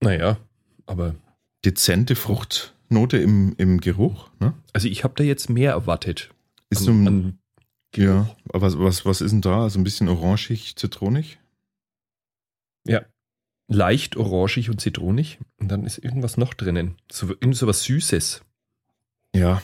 Naja, 0.00 0.36
aber 0.84 1.14
Dezente 1.64 2.14
Fruchtnote 2.14 3.16
im, 3.16 3.54
im 3.56 3.80
Geruch, 3.80 4.28
ne? 4.38 4.52
also 4.74 4.86
ich 4.86 5.02
habe 5.02 5.14
da 5.16 5.24
jetzt 5.24 5.48
mehr 5.48 5.72
erwartet. 5.72 6.28
Ist 6.68 6.82
so 6.82 6.90
ein, 6.90 7.06
an 7.08 7.38
ja, 7.96 8.34
aber 8.48 8.66
was, 8.66 8.78
was, 8.78 9.04
was 9.04 9.20
ist 9.20 9.30
denn 9.30 9.40
da? 9.40 9.62
Also 9.62 9.78
ein 9.78 9.84
bisschen 9.84 10.08
orangig, 10.08 10.76
zitronig? 10.76 11.38
Ja. 12.86 13.04
Leicht 13.66 14.16
orangig 14.16 14.70
und 14.70 14.80
zitronig. 14.80 15.38
Und 15.58 15.68
dann 15.68 15.84
ist 15.84 15.98
irgendwas 15.98 16.36
noch 16.36 16.54
drinnen. 16.54 16.96
So, 17.10 17.28
irgend 17.28 17.56
so 17.56 17.66
was 17.66 17.82
Süßes. 17.84 18.42
Ja, 19.34 19.62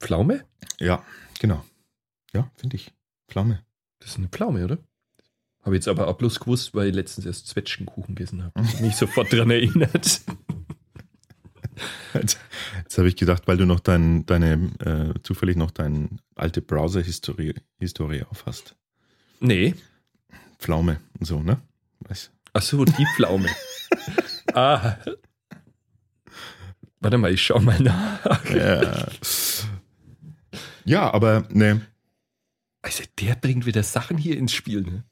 Pflaume? 0.00 0.44
ja, 0.78 1.04
genau. 1.38 1.62
Ja, 2.32 2.50
finde 2.56 2.76
ich. 2.76 2.92
Flamme. 3.28 3.62
Das 3.98 4.12
ist 4.12 4.18
eine 4.18 4.28
Pflaume, 4.28 4.64
oder? 4.64 4.78
Habe 5.62 5.74
jetzt 5.74 5.88
aber 5.88 6.08
auch 6.08 6.16
bloß 6.16 6.40
gewusst, 6.40 6.74
weil 6.74 6.88
ich 6.88 6.94
letztens 6.94 7.26
erst 7.26 7.48
Zwetschgenkuchen 7.48 8.14
gegessen 8.14 8.42
habe. 8.42 8.62
Mich 8.80 8.96
sofort 8.96 9.30
dran 9.32 9.50
erinnert. 9.50 10.22
Jetzt, 12.78 12.98
habe 12.98 13.08
ich 13.08 13.16
gedacht, 13.16 13.46
weil 13.46 13.56
du 13.56 13.66
noch 13.66 13.80
dein, 13.80 14.26
deine, 14.26 14.70
äh, 14.80 15.22
zufällig 15.22 15.56
noch 15.56 15.70
deine 15.70 16.08
alte 16.34 16.62
Browser-Historie 16.62 17.54
Historie 17.78 18.22
aufhast. 18.22 18.76
Nee. 19.40 19.74
Pflaume 20.58 21.00
und 21.18 21.26
so, 21.26 21.42
ne? 21.42 21.60
Weiß. 22.00 22.30
Ach 22.52 22.62
so, 22.62 22.84
die 22.84 23.06
Pflaume. 23.16 23.48
ah. 24.54 24.96
Warte 27.00 27.18
mal, 27.18 27.32
ich 27.32 27.42
schau 27.42 27.60
mal 27.60 27.80
nach. 27.80 28.44
Ja. 28.50 29.08
ja, 30.84 31.10
aber 31.12 31.46
ne, 31.50 31.80
Also 32.82 33.04
der 33.18 33.36
bringt 33.36 33.64
wieder 33.66 33.82
Sachen 33.82 34.18
hier 34.18 34.36
ins 34.36 34.52
Spiel, 34.52 34.82
ne? 34.82 35.04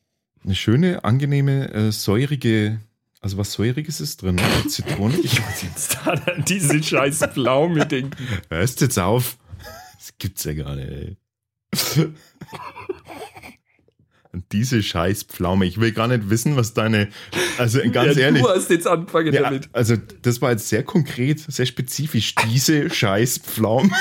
eine 0.45 0.55
schöne, 0.55 1.05
angenehme, 1.05 1.73
äh, 1.73 1.93
säurige, 1.93 2.81
also 3.21 3.37
was 3.37 3.53
Säuriges 3.53 4.01
ist 4.01 4.23
drin, 4.23 4.37
ne? 4.37 4.43
Zitrone. 4.69 5.17
Ich 5.23 5.41
muss 5.41 5.63
jetzt 5.63 5.99
da 6.05 6.13
an 6.13 6.45
diese 6.47 6.83
scheiß 6.83 7.19
Pflaume 7.33 7.87
denken. 7.87 8.17
Hörst 8.51 8.81
jetzt 8.81 8.99
auf? 8.99 9.39
Das 9.99 10.13
gibt's 10.19 10.45
ja 10.45 10.55
gar 10.55 10.77
nicht, 10.77 10.89
ey. 10.89 11.17
diese 14.53 14.83
scheiß 14.83 15.25
Pflaume. 15.25 15.67
Ich 15.67 15.81
will 15.81 15.93
gar 15.93 16.07
nicht 16.09 16.31
wissen, 16.31 16.57
was 16.57 16.75
deine, 16.75 17.09
also 17.59 17.81
ganz 17.93 18.17
ja, 18.17 18.23
ehrlich. 18.23 18.43
Du 18.43 18.49
hast 18.49 18.71
jetzt 18.71 18.87
angefangen 18.87 19.33
Ja, 19.35 19.43
damit. 19.43 19.69
also 19.73 19.97
das 20.23 20.41
war 20.41 20.53
jetzt 20.53 20.69
sehr 20.69 20.85
konkret, 20.85 21.41
sehr 21.41 21.67
spezifisch. 21.67 22.35
Diese 22.51 22.89
scheiß 22.89 23.39
Pflaume. 23.39 23.91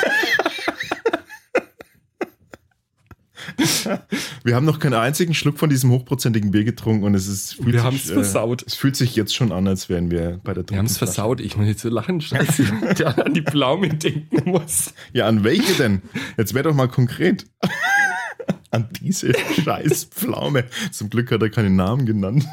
Wir 4.43 4.55
haben 4.55 4.65
noch 4.65 4.79
keinen 4.79 4.93
einzigen 4.93 5.33
Schluck 5.33 5.57
von 5.57 5.69
diesem 5.69 5.91
hochprozentigen 5.91 6.51
Bier 6.51 6.63
getrunken 6.63 7.03
und 7.03 7.15
es 7.15 7.27
ist 7.27 7.55
fühlt 7.55 7.67
Wir 7.67 7.73
sich, 7.73 7.83
haben's 7.83 8.11
versaut. 8.11 8.63
Es 8.65 8.75
fühlt 8.75 8.95
sich 8.95 9.15
jetzt 9.15 9.35
schon 9.35 9.51
an, 9.51 9.67
als 9.67 9.89
wären 9.89 10.11
wir 10.11 10.39
bei 10.43 10.53
der 10.53 10.67
Wir 10.69 10.77
haben 10.77 10.85
es 10.85 10.97
versaut. 10.97 11.41
Ich 11.41 11.57
muss 11.57 11.67
jetzt 11.67 11.81
so 11.81 11.89
lachen, 11.89 12.21
scheiße, 12.21 12.65
der 12.97 13.25
an 13.25 13.33
die 13.33 13.41
Pflaume 13.41 13.89
denken 13.89 14.49
muss. 14.49 14.93
Ja, 15.13 15.27
an 15.27 15.43
welche 15.43 15.73
denn? 15.73 16.01
Jetzt 16.37 16.53
wär 16.53 16.63
doch 16.63 16.75
mal 16.75 16.87
konkret. 16.87 17.45
an 18.71 18.89
diese 19.01 19.33
scheiß 19.33 20.05
Pflaume. 20.05 20.65
Zum 20.91 21.09
Glück 21.09 21.31
hat 21.31 21.41
er 21.41 21.49
keinen 21.49 21.75
Namen 21.75 22.05
genannt. 22.05 22.47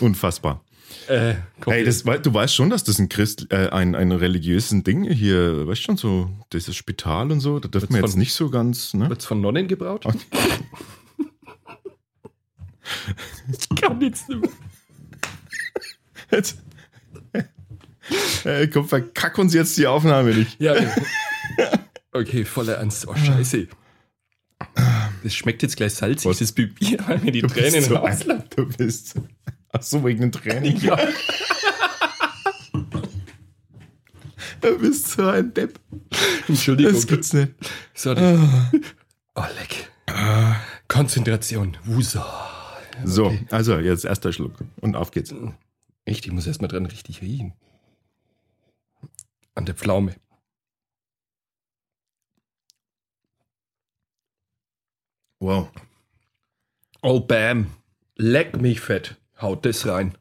Unfassbar. 0.00 0.64
Äh, 1.12 1.34
Hey, 1.66 1.84
das, 1.84 2.02
du 2.04 2.34
weißt 2.34 2.54
schon, 2.54 2.70
dass 2.70 2.84
das 2.84 2.98
ein 2.98 3.08
Christ, 3.08 3.46
äh, 3.50 3.68
ein, 3.68 3.94
ein 3.94 4.12
religiösen 4.12 4.82
Ding 4.84 5.04
hier, 5.10 5.66
weißt 5.66 5.82
schon 5.82 5.96
so, 5.96 6.30
dieses 6.52 6.74
Spital 6.74 7.30
und 7.30 7.40
so, 7.40 7.58
da 7.60 7.68
dürfen 7.68 7.90
wir 7.90 7.96
Wird's 7.96 8.02
jetzt 8.02 8.12
von- 8.12 8.18
nicht 8.20 8.32
so 8.34 8.50
ganz, 8.50 8.94
ne? 8.94 9.08
wird's 9.10 9.24
von 9.26 9.40
Nonnen 9.40 9.68
gebraut? 9.68 10.04
ich 13.50 13.68
kann 13.80 13.98
nichts 13.98 14.26
mehr. 14.28 14.40
Jetzt, 16.30 16.58
äh, 18.44 18.66
komm, 18.68 18.88
verkack 18.88 19.38
uns 19.38 19.54
jetzt 19.54 19.76
die 19.76 19.86
Aufnahme 19.86 20.34
nicht. 20.34 20.60
Ja. 20.60 20.74
Okay, 22.12 22.44
voller 22.44 22.74
Ernst. 22.76 23.06
Oh, 23.06 23.14
scheiße. 23.14 23.68
Das 25.22 25.34
schmeckt 25.34 25.62
jetzt 25.62 25.76
gleich 25.76 25.94
salzig, 25.94 26.28
Was? 26.28 26.38
das 26.38 26.52
Bier, 26.52 26.70
mir 27.22 27.32
die 27.32 27.42
Du 27.42 27.46
Tränen 27.48 27.82
so 27.82 28.02
ein, 28.02 28.18
du 28.56 28.66
bist, 28.68 29.14
ach 29.82 29.86
so, 29.86 30.04
wegen 30.04 30.20
den 30.20 30.32
Tränen. 30.32 30.76
Ja. 30.80 30.96
Du 34.60 34.78
bist 34.78 35.08
so 35.08 35.26
ein 35.26 35.52
Depp. 35.52 35.80
Entschuldigung. 36.46 36.92
Das 36.92 37.04
gibt's 37.08 37.32
nicht. 37.32 37.52
Sorry. 37.94 38.38
Oh, 39.34 39.42
leck. 39.58 39.90
Konzentration. 40.86 41.76
Wusa. 41.84 42.24
So, 43.04 43.26
Okay. 43.26 43.44
also 43.50 43.78
jetzt 43.80 44.04
erster 44.04 44.32
Schluck 44.32 44.62
und 44.80 44.94
auf 44.94 45.10
geht's. 45.10 45.34
Echt, 46.04 46.26
ich 46.26 46.32
muss 46.32 46.46
erstmal 46.46 46.68
dran 46.68 46.86
richtig 46.86 47.22
riechen. 47.22 47.54
An 49.56 49.66
der 49.66 49.74
Pflaume. 49.74 50.14
Wow. 55.40 55.70
Oh, 57.02 57.20
bam. 57.20 57.66
Leck 58.16 58.60
mich 58.60 58.80
fett. 58.80 59.16
Haut 59.42 59.66
das 59.66 59.86
rein. 59.86 60.16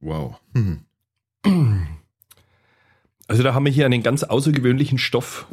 Wow. 0.00 0.40
Also 3.30 3.42
da 3.42 3.52
haben 3.52 3.66
wir 3.66 3.72
hier 3.72 3.84
einen 3.84 4.02
ganz 4.02 4.22
außergewöhnlichen 4.22 4.96
Stoff. 4.96 5.46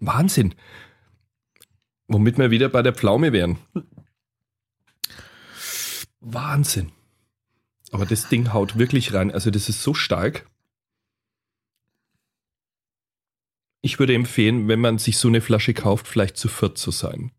Wahnsinn. 0.00 0.56
Womit 2.08 2.36
wir 2.36 2.50
wieder 2.50 2.68
bei 2.68 2.82
der 2.82 2.92
Pflaume 2.92 3.32
wären. 3.32 3.58
Wahnsinn. 6.20 6.90
Aber 7.92 8.06
das 8.06 8.28
Ding 8.28 8.52
haut 8.52 8.76
wirklich 8.76 9.14
rein. 9.14 9.30
Also 9.30 9.52
das 9.52 9.68
ist 9.68 9.84
so 9.84 9.94
stark. 9.94 10.50
Ich 13.80 14.00
würde 14.00 14.14
empfehlen, 14.14 14.66
wenn 14.66 14.80
man 14.80 14.98
sich 14.98 15.18
so 15.18 15.28
eine 15.28 15.40
Flasche 15.40 15.74
kauft, 15.74 16.08
vielleicht 16.08 16.36
zu 16.36 16.48
viert 16.48 16.76
zu 16.76 16.90
sein. 16.90 17.30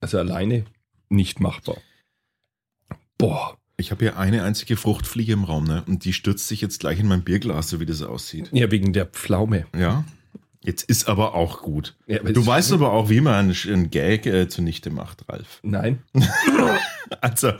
Also 0.00 0.18
alleine 0.18 0.64
nicht 1.08 1.38
machbar. 1.38 1.76
Boah. 3.18 3.56
Ich 3.76 3.92
habe 3.92 4.04
hier 4.04 4.18
eine 4.18 4.42
einzige 4.42 4.76
Fruchtfliege 4.76 5.32
im 5.32 5.44
Raum, 5.44 5.64
ne? 5.64 5.84
Und 5.86 6.04
die 6.04 6.12
stürzt 6.12 6.48
sich 6.48 6.60
jetzt 6.60 6.80
gleich 6.80 6.98
in 6.98 7.06
mein 7.06 7.22
Bierglas, 7.22 7.68
so 7.68 7.78
wie 7.78 7.86
das 7.86 8.02
aussieht. 8.02 8.48
Ja, 8.52 8.70
wegen 8.72 8.92
der 8.92 9.06
Pflaume. 9.06 9.66
Ja. 9.76 10.04
Jetzt 10.64 10.82
ist 10.82 11.08
aber 11.08 11.34
auch 11.34 11.62
gut. 11.62 11.96
Ja, 12.06 12.20
aber 12.20 12.32
Du 12.32 12.44
weißt 12.44 12.72
aber 12.72 12.92
auch, 12.92 13.08
wie 13.08 13.20
man 13.20 13.34
einen, 13.34 13.56
einen 13.72 13.90
Gag 13.90 14.26
äh, 14.26 14.48
zunichte 14.48 14.90
macht, 14.90 15.28
Ralf. 15.28 15.60
Nein. 15.62 16.02
Also, 17.22 17.52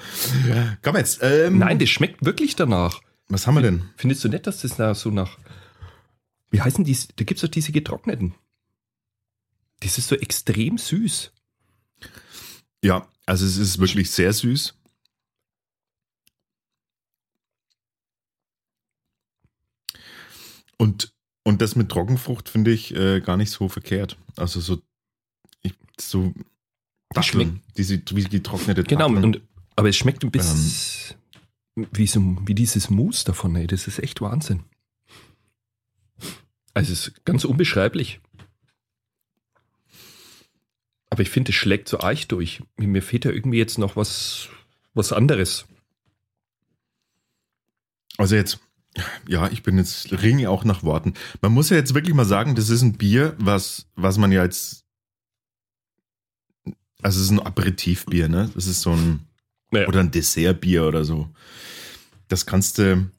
komm 0.82 0.96
jetzt. 0.96 1.20
Ähm, 1.22 1.56
Nein, 1.56 1.78
das 1.78 1.88
schmeckt 1.88 2.22
wirklich 2.22 2.54
danach. 2.54 3.00
Was 3.28 3.46
haben 3.46 3.54
wir 3.54 3.62
denn? 3.62 3.88
Findest 3.96 4.22
du 4.22 4.28
nicht, 4.28 4.46
dass 4.46 4.60
das 4.60 4.76
nach, 4.76 4.94
so 4.94 5.10
nach. 5.10 5.38
Wie 6.50 6.60
heißen 6.60 6.84
die? 6.84 6.94
Da 7.16 7.24
gibt 7.24 7.38
es 7.38 7.40
doch 7.40 7.48
diese 7.48 7.72
getrockneten. 7.72 8.34
Das 9.80 9.96
ist 9.96 10.08
so 10.08 10.16
extrem 10.16 10.76
süß. 10.76 11.32
Ja, 12.84 13.08
also 13.24 13.46
es 13.46 13.56
ist 13.56 13.78
wirklich 13.78 14.10
sehr 14.10 14.32
süß. 14.32 14.77
Und, 20.78 21.12
und 21.44 21.60
das 21.60 21.76
mit 21.76 21.90
Trockenfrucht 21.90 22.48
finde 22.48 22.70
ich 22.70 22.94
äh, 22.94 23.20
gar 23.20 23.36
nicht 23.36 23.50
so 23.50 23.68
verkehrt. 23.68 24.16
Also 24.36 24.60
so, 24.60 24.80
ich, 25.62 25.74
so 26.00 26.32
Datteln, 27.10 27.62
diese 27.76 28.00
wie 28.12 28.24
getrocknete 28.24 28.84
Genau, 28.84 29.08
und, 29.08 29.40
aber 29.76 29.88
es 29.88 29.96
schmeckt 29.96 30.24
ein 30.24 30.30
bisschen 30.30 31.16
wie, 31.92 32.06
so, 32.06 32.36
wie 32.46 32.54
dieses 32.54 32.90
Mousse 32.90 33.24
davon. 33.24 33.56
Ey. 33.56 33.66
Das 33.66 33.86
ist 33.86 33.98
echt 33.98 34.20
Wahnsinn. 34.20 34.64
Also 36.74 36.92
es 36.92 37.08
ist 37.08 37.24
ganz 37.24 37.44
unbeschreiblich. 37.44 38.20
Aber 41.10 41.22
ich 41.22 41.30
finde, 41.30 41.50
es 41.50 41.56
schlägt 41.56 41.88
so 41.88 41.98
arg 42.00 42.28
durch. 42.28 42.62
Mir 42.76 43.02
fehlt 43.02 43.24
da 43.24 43.30
irgendwie 43.30 43.58
jetzt 43.58 43.78
noch 43.78 43.96
was, 43.96 44.48
was 44.94 45.12
anderes. 45.12 45.66
Also 48.18 48.36
jetzt, 48.36 48.60
ja, 49.28 49.48
ich 49.50 49.62
bin 49.62 49.78
jetzt 49.78 50.12
ringe 50.22 50.50
auch 50.50 50.64
nach 50.64 50.82
Worten. 50.82 51.14
Man 51.40 51.52
muss 51.52 51.70
ja 51.70 51.76
jetzt 51.76 51.94
wirklich 51.94 52.14
mal 52.14 52.24
sagen, 52.24 52.54
das 52.54 52.70
ist 52.70 52.82
ein 52.82 52.94
Bier, 52.94 53.34
was, 53.38 53.86
was 53.96 54.18
man 54.18 54.32
ja 54.32 54.44
jetzt, 54.44 54.84
also 57.02 57.18
es 57.18 57.26
ist 57.26 57.30
ein 57.30 57.40
Aperitivbier, 57.40 58.28
ne? 58.28 58.50
Das 58.54 58.66
ist 58.66 58.82
so 58.82 58.92
ein, 58.92 59.20
Naja. 59.70 59.88
oder 59.88 60.00
ein 60.00 60.10
Dessertbier 60.10 60.86
oder 60.86 61.04
so. 61.04 61.28
Das 62.28 62.46
kannst 62.46 62.78
du, 62.78 63.10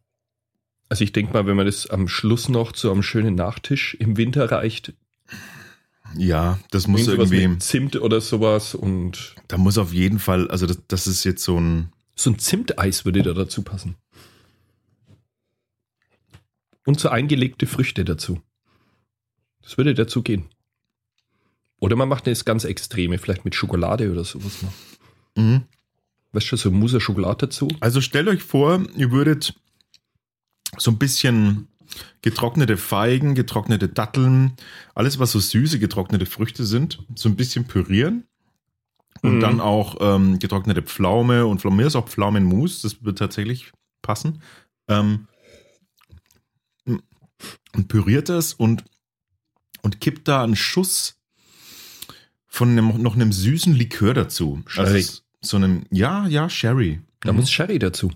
Also 0.89 1.03
ich 1.03 1.12
denke 1.13 1.33
mal, 1.33 1.45
wenn 1.45 1.55
man 1.55 1.65
das 1.65 1.88
am 1.88 2.07
Schluss 2.07 2.50
noch 2.50 2.71
zu 2.71 2.91
einem 2.91 3.03
schönen 3.03 3.36
Nachtisch 3.36 3.95
im 4.00 4.17
Winter 4.17 4.51
reicht, 4.51 4.93
ja, 6.17 6.59
das 6.71 6.88
muss 6.88 7.07
irgendwie, 7.07 7.57
Zimt 7.59 7.95
oder 7.95 8.19
sowas 8.19 8.74
und 8.74 9.36
da 9.48 9.57
muss 9.57 9.77
auf 9.77 9.93
jeden 9.93 10.17
Fall, 10.19 10.50
also 10.50 10.65
das, 10.65 10.79
das 10.88 11.07
ist 11.07 11.24
jetzt 11.24 11.43
so 11.43 11.59
ein, 11.59 11.89
so 12.15 12.31
ein 12.31 12.39
Zimteis 12.39 13.05
würde 13.05 13.21
da 13.21 13.33
dazu 13.33 13.62
passen. 13.62 13.95
Und 16.89 17.00
so 17.00 17.10
eingelegte 17.10 17.67
Früchte 17.67 18.03
dazu. 18.03 18.41
Das 19.62 19.77
würde 19.77 19.93
dazu 19.93 20.24
gehen. 20.24 20.46
Oder 21.79 21.96
man 21.96 22.10
macht 22.10 22.25
das 22.25 22.46
ganz 22.46 22.63
Extreme, 22.63 23.19
vielleicht 23.19 23.46
mit 23.46 23.53
Schokolade 23.53 24.12
oder 24.12 24.24
sowas 24.24 24.63
noch. 24.63 24.74
mhm. 25.36 25.65
Weißt 26.31 26.51
du, 26.51 26.55
so 26.58 26.72
Mousse 26.72 27.00
Schokolade 27.00 27.46
dazu? 27.46 27.67
Also 27.79 28.01
stellt 28.01 28.27
euch 28.27 28.41
vor, 28.41 28.81
ihr 28.98 29.12
würdet 29.12 29.53
so 30.79 30.89
ein 30.89 30.98
bisschen 30.98 31.67
getrocknete 32.24 32.75
Feigen, 32.75 33.36
getrocknete 33.36 33.88
Datteln, 33.88 34.53
alles 34.96 35.19
was 35.19 35.34
so 35.34 35.39
süße 35.39 35.77
getrocknete 35.77 36.25
Früchte 36.25 36.65
sind, 36.65 37.03
so 37.13 37.29
ein 37.29 37.36
bisschen 37.36 37.65
pürieren. 37.65 38.24
Und 39.22 39.36
Mhm. 39.36 39.39
dann 39.41 39.62
auch 39.62 39.98
ähm, 40.01 40.39
getrocknete 40.39 40.81
Pflaume 40.81 41.46
und 41.46 41.62
von 41.62 41.75
mir 41.75 41.86
ist 41.86 41.96
auch 41.96 42.08
Pflaumenmus, 42.10 42.81
das 42.81 43.03
wird 43.03 43.19
tatsächlich 43.19 43.72
passen. 44.01 44.41
Ähm, 44.88 45.27
und 47.75 47.88
püriert 47.88 48.29
das 48.29 48.53
und, 48.53 48.84
und 49.81 50.01
kippt 50.01 50.27
da 50.27 50.43
einen 50.43 50.55
Schuss 50.55 51.15
von 52.48 52.69
einem, 52.69 53.01
noch 53.01 53.15
einem 53.15 53.31
süßen 53.31 53.74
Likör 53.75 54.13
dazu. 54.13 54.62
Also 54.65 54.84
Sherry. 54.86 55.00
s- 55.00 55.24
so 55.41 55.58
einem, 55.58 55.84
ja, 55.91 56.27
ja, 56.27 56.50
Sherry. 56.50 57.01
Da 57.22 57.31
muss 57.34 57.50
Sherry 57.51 57.79
dazu. 57.79 58.12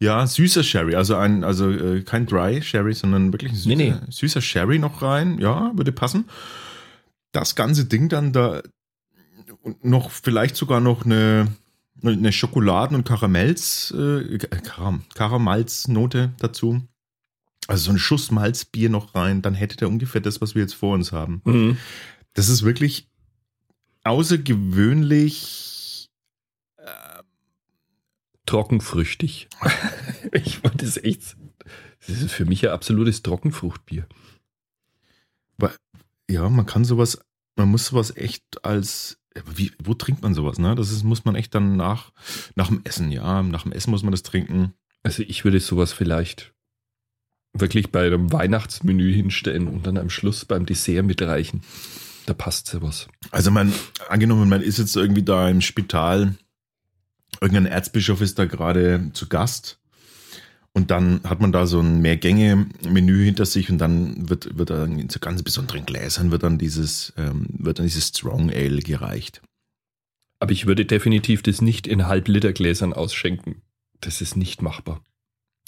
Ja, 0.00 0.26
süßer 0.26 0.62
Sherry, 0.62 0.94
also 0.94 1.16
ein, 1.16 1.42
also 1.42 1.70
äh, 1.70 2.02
kein 2.02 2.26
Dry 2.26 2.62
Sherry, 2.62 2.94
sondern 2.94 3.32
wirklich 3.32 3.52
ein 3.52 3.56
süßer, 3.56 3.68
Nee, 3.76 3.90
nee. 3.90 3.94
süßer 4.10 4.40
Sherry 4.40 4.78
noch 4.78 5.02
rein. 5.02 5.38
Ja, 5.38 5.72
würde 5.74 5.90
passen. 5.92 6.26
Das 7.32 7.56
ganze 7.56 7.84
Ding 7.84 8.08
dann 8.08 8.32
da 8.32 8.62
und 9.62 9.84
noch 9.84 10.10
vielleicht 10.10 10.54
sogar 10.56 10.80
noch 10.80 11.04
eine, 11.04 11.48
eine 12.02 12.30
Schokoladen- 12.32 12.94
und 12.94 13.04
Karamells, 13.04 13.90
äh, 13.90 14.38
Karam, 14.38 15.02
Karamalznote 15.14 16.32
dazu. 16.38 16.80
Also 17.68 17.84
so 17.84 17.90
ein 17.92 17.98
Schuss 17.98 18.32
Malzbier 18.32 18.90
noch 18.90 19.14
rein, 19.14 19.40
dann 19.42 19.54
hätte 19.54 19.76
der 19.76 19.88
ungefähr 19.88 20.20
das, 20.20 20.40
was 20.40 20.56
wir 20.56 20.62
jetzt 20.62 20.74
vor 20.74 20.94
uns 20.94 21.12
haben. 21.12 21.42
Mhm. 21.44 21.76
Das 22.34 22.48
ist 22.48 22.64
wirklich 22.64 23.06
außergewöhnlich 24.04 25.68
Trockenfrüchtig. 28.48 29.48
ich 30.32 30.64
wollte 30.64 30.86
es 30.86 30.96
echt. 30.96 31.36
Das 32.06 32.22
ist 32.22 32.32
für 32.32 32.46
mich 32.46 32.66
ein 32.66 32.72
absolutes 32.72 33.22
Trockenfruchtbier. 33.22 34.08
Ja, 36.30 36.48
man 36.50 36.66
kann 36.66 36.84
sowas, 36.84 37.18
man 37.56 37.70
muss 37.70 37.86
sowas 37.86 38.14
echt 38.14 38.62
als, 38.62 39.18
wie, 39.46 39.72
wo 39.82 39.94
trinkt 39.94 40.22
man 40.22 40.34
sowas, 40.34 40.58
ne? 40.58 40.74
Das 40.74 40.90
ist, 40.90 41.04
muss 41.04 41.24
man 41.24 41.34
echt 41.34 41.54
dann 41.54 41.76
nach, 41.76 42.12
nach 42.54 42.68
dem 42.68 42.82
Essen, 42.84 43.10
ja. 43.10 43.42
Nach 43.42 43.62
dem 43.62 43.72
Essen 43.72 43.90
muss 43.90 44.02
man 44.02 44.12
das 44.12 44.22
trinken. 44.22 44.74
Also 45.02 45.22
ich 45.22 45.44
würde 45.44 45.58
sowas 45.60 45.92
vielleicht 45.94 46.54
wirklich 47.60 47.90
bei 47.90 48.06
einem 48.06 48.32
Weihnachtsmenü 48.32 49.12
hinstellen 49.12 49.68
und 49.68 49.86
dann 49.86 49.96
am 49.96 50.10
Schluss 50.10 50.44
beim 50.44 50.66
Dessert 50.66 51.04
mitreichen. 51.04 51.62
Da 52.26 52.34
passt 52.34 52.66
sowas. 52.66 53.08
Also 53.30 53.50
man, 53.50 53.72
angenommen, 54.08 54.48
man 54.48 54.62
ist 54.62 54.78
jetzt 54.78 54.96
irgendwie 54.96 55.22
da 55.22 55.48
im 55.48 55.60
Spital, 55.60 56.34
irgendein 57.40 57.66
Erzbischof 57.66 58.20
ist 58.20 58.38
da 58.38 58.44
gerade 58.44 59.10
zu 59.14 59.28
Gast 59.28 59.78
und 60.72 60.90
dann 60.90 61.20
hat 61.24 61.40
man 61.40 61.52
da 61.52 61.66
so 61.66 61.80
ein 61.80 62.00
Mehrgänge-Menü 62.00 63.24
hinter 63.24 63.46
sich 63.46 63.70
und 63.70 63.78
dann 63.78 64.28
wird, 64.28 64.58
wird 64.58 64.70
dann 64.70 64.98
in 64.98 65.08
so 65.08 65.18
ganz 65.18 65.42
besonderen 65.42 65.86
Gläsern 65.86 66.30
wird 66.30 66.42
dann 66.42 66.58
dieses, 66.58 67.12
ähm, 67.16 67.46
wird 67.48 67.78
dann 67.78 67.86
dieses 67.86 68.08
Strong 68.08 68.50
Ale 68.50 68.80
gereicht. 68.80 69.42
Aber 70.38 70.52
ich 70.52 70.66
würde 70.66 70.84
definitiv 70.84 71.42
das 71.42 71.60
nicht 71.62 71.86
in 71.86 72.06
Halb-Liter-Gläsern 72.06 72.92
ausschenken. 72.92 73.62
Das 74.00 74.20
ist 74.20 74.36
nicht 74.36 74.62
machbar. 74.62 75.02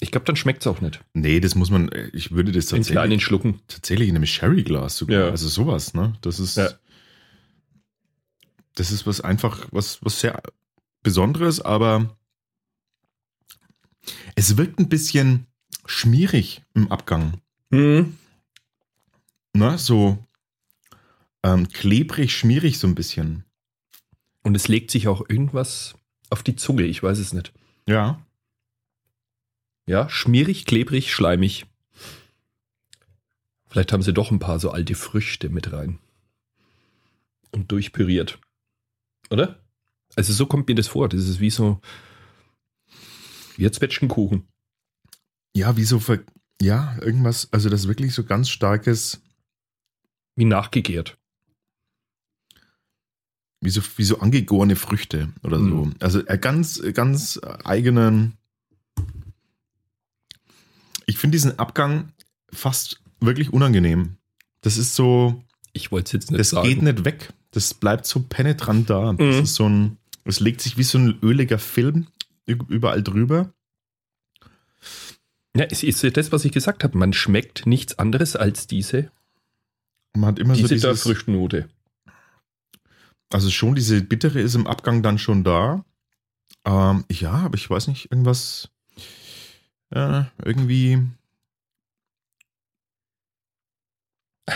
Ich 0.03 0.11
glaube, 0.11 0.25
dann 0.25 0.35
schmeckt 0.35 0.61
es 0.61 0.67
auch 0.67 0.81
nicht. 0.81 0.99
Nee, 1.13 1.39
das 1.39 1.53
muss 1.55 1.69
man, 1.69 1.89
ich 2.11 2.31
würde 2.31 2.51
das 2.51 2.65
In 2.65 2.69
tatsächlich, 2.79 2.91
kleinen 2.93 3.19
Schlucken. 3.19 3.61
tatsächlich 3.67 4.09
in 4.09 4.15
einem 4.15 4.25
Sherry-Glas 4.25 4.97
sogar. 4.97 5.25
Ja. 5.25 5.29
Also 5.29 5.47
sowas, 5.47 5.93
ne? 5.93 6.13
Das 6.21 6.39
ist, 6.39 6.57
Ja. 6.57 6.69
das 8.75 8.91
ist 8.91 9.05
was 9.05 9.21
einfach, 9.21 9.67
was, 9.71 10.03
was 10.03 10.19
sehr 10.19 10.41
Besonderes, 11.03 11.61
aber 11.61 12.17
es 14.35 14.57
wirkt 14.57 14.79
ein 14.79 14.89
bisschen 14.89 15.45
schmierig 15.85 16.63
im 16.73 16.91
Abgang. 16.91 17.39
Mhm. 17.69 18.17
Ne? 19.53 19.77
So 19.77 20.17
ähm, 21.43 21.67
klebrig, 21.69 22.35
schmierig 22.35 22.79
so 22.79 22.87
ein 22.87 22.95
bisschen. 22.95 23.43
Und 24.43 24.55
es 24.55 24.67
legt 24.67 24.89
sich 24.91 25.07
auch 25.07 25.27
irgendwas 25.29 25.95
auf 26.29 26.41
die 26.43 26.55
Zunge. 26.55 26.83
Ich 26.83 27.03
weiß 27.03 27.19
es 27.19 27.33
nicht. 27.33 27.53
Ja. 27.87 28.19
Ja, 29.85 30.09
schmierig, 30.09 30.65
klebrig, 30.65 31.11
schleimig. 31.13 31.65
Vielleicht 33.67 33.91
haben 33.93 34.03
sie 34.03 34.13
doch 34.13 34.31
ein 34.31 34.39
paar 34.39 34.59
so 34.59 34.71
alte 34.71 34.95
Früchte 34.95 35.49
mit 35.49 35.71
rein. 35.71 35.99
Und 37.51 37.71
durchpüriert. 37.71 38.39
Oder? 39.29 39.63
Also 40.15 40.33
so 40.33 40.45
kommt 40.45 40.67
mir 40.67 40.75
das 40.75 40.87
vor. 40.87 41.09
Das 41.09 41.21
ist 41.27 41.39
wie 41.39 41.49
so 41.49 41.79
wie 43.57 43.65
ein 43.65 43.73
Zwetschgenkuchen. 43.73 44.47
Ja, 45.55 45.75
wie 45.77 45.83
so, 45.83 45.99
ver 45.99 46.19
ja, 46.61 46.97
irgendwas, 47.01 47.51
also 47.51 47.69
das 47.69 47.81
ist 47.81 47.87
wirklich 47.87 48.13
so 48.13 48.23
ganz 48.23 48.49
starkes, 48.49 49.21
Wie 50.35 50.45
nachgegärt. 50.45 51.17
wie 53.61 53.69
so, 53.69 53.81
wie 53.97 54.03
so 54.03 54.19
angegorene 54.19 54.75
Früchte 54.75 55.33
oder 55.43 55.59
so. 55.59 55.85
Mhm. 55.85 55.95
Also 55.99 56.25
äh, 56.25 56.37
ganz, 56.37 56.81
ganz 56.93 57.39
eigenen. 57.63 58.37
Ich 61.11 61.17
finde 61.17 61.35
diesen 61.35 61.59
Abgang 61.59 62.13
fast 62.51 63.01
wirklich 63.19 63.51
unangenehm. 63.51 64.17
Das 64.61 64.77
ist 64.77 64.95
so, 64.95 65.43
Ich 65.73 65.91
wollte 65.91 66.07
es 66.07 66.11
jetzt 66.13 66.31
nicht 66.31 66.39
das 66.39 66.49
sagen. 66.51 66.67
geht 66.67 66.81
nicht 66.81 67.05
weg. 67.05 67.33
Das 67.51 67.73
bleibt 67.73 68.05
so 68.05 68.21
penetrant 68.21 68.89
da. 68.89 69.11
Das 69.13 69.35
Mhm. 69.37 69.43
ist 69.43 69.55
so 69.55 69.67
ein, 69.67 69.97
es 70.25 70.39
legt 70.39 70.61
sich 70.61 70.77
wie 70.77 70.83
so 70.83 70.97
ein 70.97 71.19
öliger 71.21 71.59
Film 71.59 72.07
überall 72.45 73.03
drüber. 73.03 73.53
Ja, 75.55 75.65
es 75.65 75.83
ist 75.83 76.03
das, 76.15 76.31
was 76.31 76.45
ich 76.45 76.51
gesagt 76.53 76.83
habe. 76.83 76.97
Man 76.97 77.11
schmeckt 77.13 77.65
nichts 77.65 77.99
anderes 77.99 78.35
als 78.37 78.67
diese, 78.67 79.11
Man 80.15 80.25
hat 80.27 80.39
immer 80.39 80.53
diese 80.53 80.67
so 80.69 80.73
dieses, 80.75 81.03
Früchtnote. 81.03 81.67
also 83.33 83.49
schon 83.49 83.75
diese 83.75 84.01
bittere 84.01 84.39
ist 84.39 84.55
im 84.55 84.65
Abgang 84.67 85.03
dann 85.03 85.17
schon 85.17 85.43
da. 85.43 85.83
Ähm, 86.65 87.03
ja, 87.11 87.31
aber 87.33 87.55
ich 87.55 87.69
weiß 87.69 87.87
nicht, 87.87 88.11
irgendwas, 88.11 88.69
äh, 89.91 90.23
irgendwie, 90.43 90.99
Ir- 94.47 94.51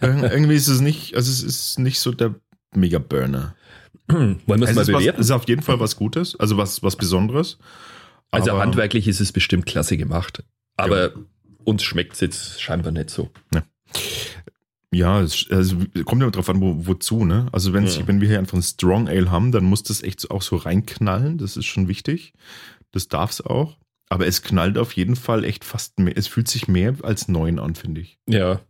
irgendwie 0.32 0.54
ist 0.54 0.68
es 0.68 0.80
nicht, 0.80 1.14
also 1.16 1.30
es 1.30 1.42
ist 1.42 1.78
nicht 1.78 1.98
so 2.00 2.12
der 2.12 2.34
Mega-Burner. 2.74 3.54
Wollen 4.08 4.40
wir 4.46 4.62
es 4.62 4.70
Es 4.70 4.76
mal 4.76 4.84
bewerten? 4.86 5.20
es 5.20 5.26
ist 5.26 5.30
auf 5.32 5.48
jeden 5.48 5.62
Fall 5.62 5.80
was 5.80 5.96
Gutes, 5.96 6.38
also 6.38 6.56
was, 6.56 6.82
was 6.82 6.96
Besonderes. 6.96 7.58
Also 8.30 8.50
Aber- 8.52 8.60
handwerklich 8.60 9.08
ist 9.08 9.20
es 9.20 9.32
bestimmt 9.32 9.66
klasse 9.66 9.96
gemacht. 9.96 10.42
Aber 10.76 11.12
uns 11.64 11.82
schmeckt 11.84 12.14
es 12.14 12.20
jetzt 12.20 12.60
scheinbar 12.60 12.92
nicht 12.92 13.08
so. 13.10 13.30
Ja, 14.92 15.20
es 15.22 15.46
also, 15.50 15.76
kommt 16.04 16.22
ja 16.22 16.30
drauf 16.30 16.48
an, 16.48 16.60
wo, 16.60 16.86
wozu, 16.86 17.24
ne? 17.24 17.46
Also 17.52 17.72
wenn, 17.72 17.86
Ja. 17.86 18.06
wenn 18.06 18.20
wir 18.20 18.28
hier 18.28 18.38
einfach 18.38 18.56
ein 18.58 18.62
Strong 18.62 19.08
Ale 19.08 19.30
haben, 19.30 19.50
dann 19.52 19.64
muss 19.64 19.82
das 19.82 20.02
echt 20.02 20.30
auch 20.30 20.42
so 20.42 20.56
reinknallen. 20.56 21.38
Das 21.38 21.56
ist 21.56 21.66
schon 21.66 21.88
wichtig. 21.88 22.32
Das 22.92 23.08
darf 23.08 23.30
es 23.30 23.40
auch. 23.40 23.76
Aber 24.08 24.26
es 24.26 24.42
knallt 24.42 24.78
auf 24.78 24.92
jeden 24.92 25.16
Fall 25.16 25.44
echt 25.44 25.64
fast 25.64 25.98
mehr. 25.98 26.16
Es 26.16 26.26
fühlt 26.26 26.48
sich 26.48 26.68
mehr 26.68 26.94
als 27.02 27.26
neun 27.28 27.58
an, 27.58 27.74
finde 27.74 28.00
ich. 28.02 28.18
Ja. 28.28 28.60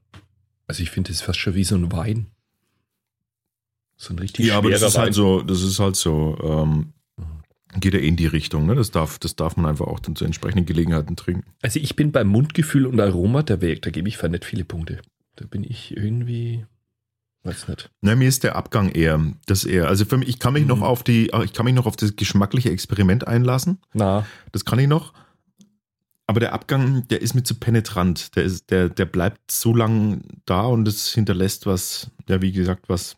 Also 0.66 0.82
ich 0.82 0.90
finde, 0.90 1.12
es 1.12 1.20
fast 1.20 1.38
schon 1.38 1.54
wie 1.54 1.64
so 1.64 1.74
ein 1.74 1.92
Wein. 1.92 2.26
So 3.96 4.12
ein 4.14 4.18
richtig 4.18 4.46
Ja, 4.46 4.58
aber 4.58 4.70
das 4.70 4.82
ist 4.82 4.94
Wein. 4.94 5.02
halt 5.02 5.14
so, 5.14 5.42
das 5.42 5.62
ist 5.62 5.78
halt 5.78 5.96
so, 5.96 6.36
ähm, 6.42 6.92
geht 7.80 7.94
ja 7.94 8.00
eh 8.00 8.08
in 8.08 8.16
die 8.16 8.26
Richtung, 8.26 8.66
ne? 8.66 8.74
Das 8.74 8.90
darf, 8.90 9.18
das 9.18 9.36
darf 9.36 9.56
man 9.56 9.66
einfach 9.66 9.86
auch 9.86 9.98
dann 10.00 10.16
zu 10.16 10.24
entsprechenden 10.24 10.66
Gelegenheiten 10.66 11.16
trinken. 11.16 11.44
Also 11.62 11.80
ich 11.80 11.96
bin 11.96 12.12
beim 12.12 12.28
Mundgefühl 12.28 12.86
und 12.86 13.00
Aroma 13.00 13.42
der 13.42 13.60
Weg, 13.60 13.82
da 13.82 13.90
gebe 13.90 14.08
ich 14.08 14.20
nicht 14.22 14.44
viele 14.44 14.64
Punkte. 14.64 15.00
Da 15.36 15.46
bin 15.46 15.64
ich 15.64 15.96
irgendwie, 15.96 16.64
weiß 17.42 17.68
nicht. 17.68 17.90
Na, 18.00 18.14
mir 18.14 18.28
ist 18.28 18.44
der 18.44 18.54
Abgang 18.56 18.90
eher, 18.90 19.20
das 19.46 19.64
eher. 19.64 19.88
Also 19.88 20.04
für 20.04 20.16
mich, 20.16 20.28
ich 20.28 20.38
kann 20.38 20.52
mich 20.54 20.66
noch 20.66 20.78
Mhm. 20.78 20.82
auf 20.84 21.02
die, 21.02 21.30
ich 21.44 21.52
kann 21.52 21.64
mich 21.64 21.74
noch 21.74 21.86
auf 21.86 21.96
das 21.96 22.14
geschmackliche 22.16 22.70
Experiment 22.70 23.26
einlassen. 23.26 23.78
Na, 23.92 24.24
Das 24.52 24.64
kann 24.64 24.78
ich 24.78 24.86
noch. 24.88 25.12
Aber 26.26 26.40
der 26.40 26.54
Abgang, 26.54 27.06
der 27.08 27.20
ist 27.20 27.34
mir 27.34 27.42
zu 27.42 27.54
penetrant. 27.56 28.34
Der, 28.36 28.44
ist, 28.44 28.70
der, 28.70 28.88
der 28.88 29.04
bleibt 29.04 29.50
so 29.50 29.74
lang 29.74 30.22
da 30.46 30.62
und 30.62 30.88
es 30.88 31.12
hinterlässt 31.12 31.66
was, 31.66 32.10
ja, 32.28 32.40
wie 32.40 32.52
gesagt, 32.52 32.88
was 32.88 33.16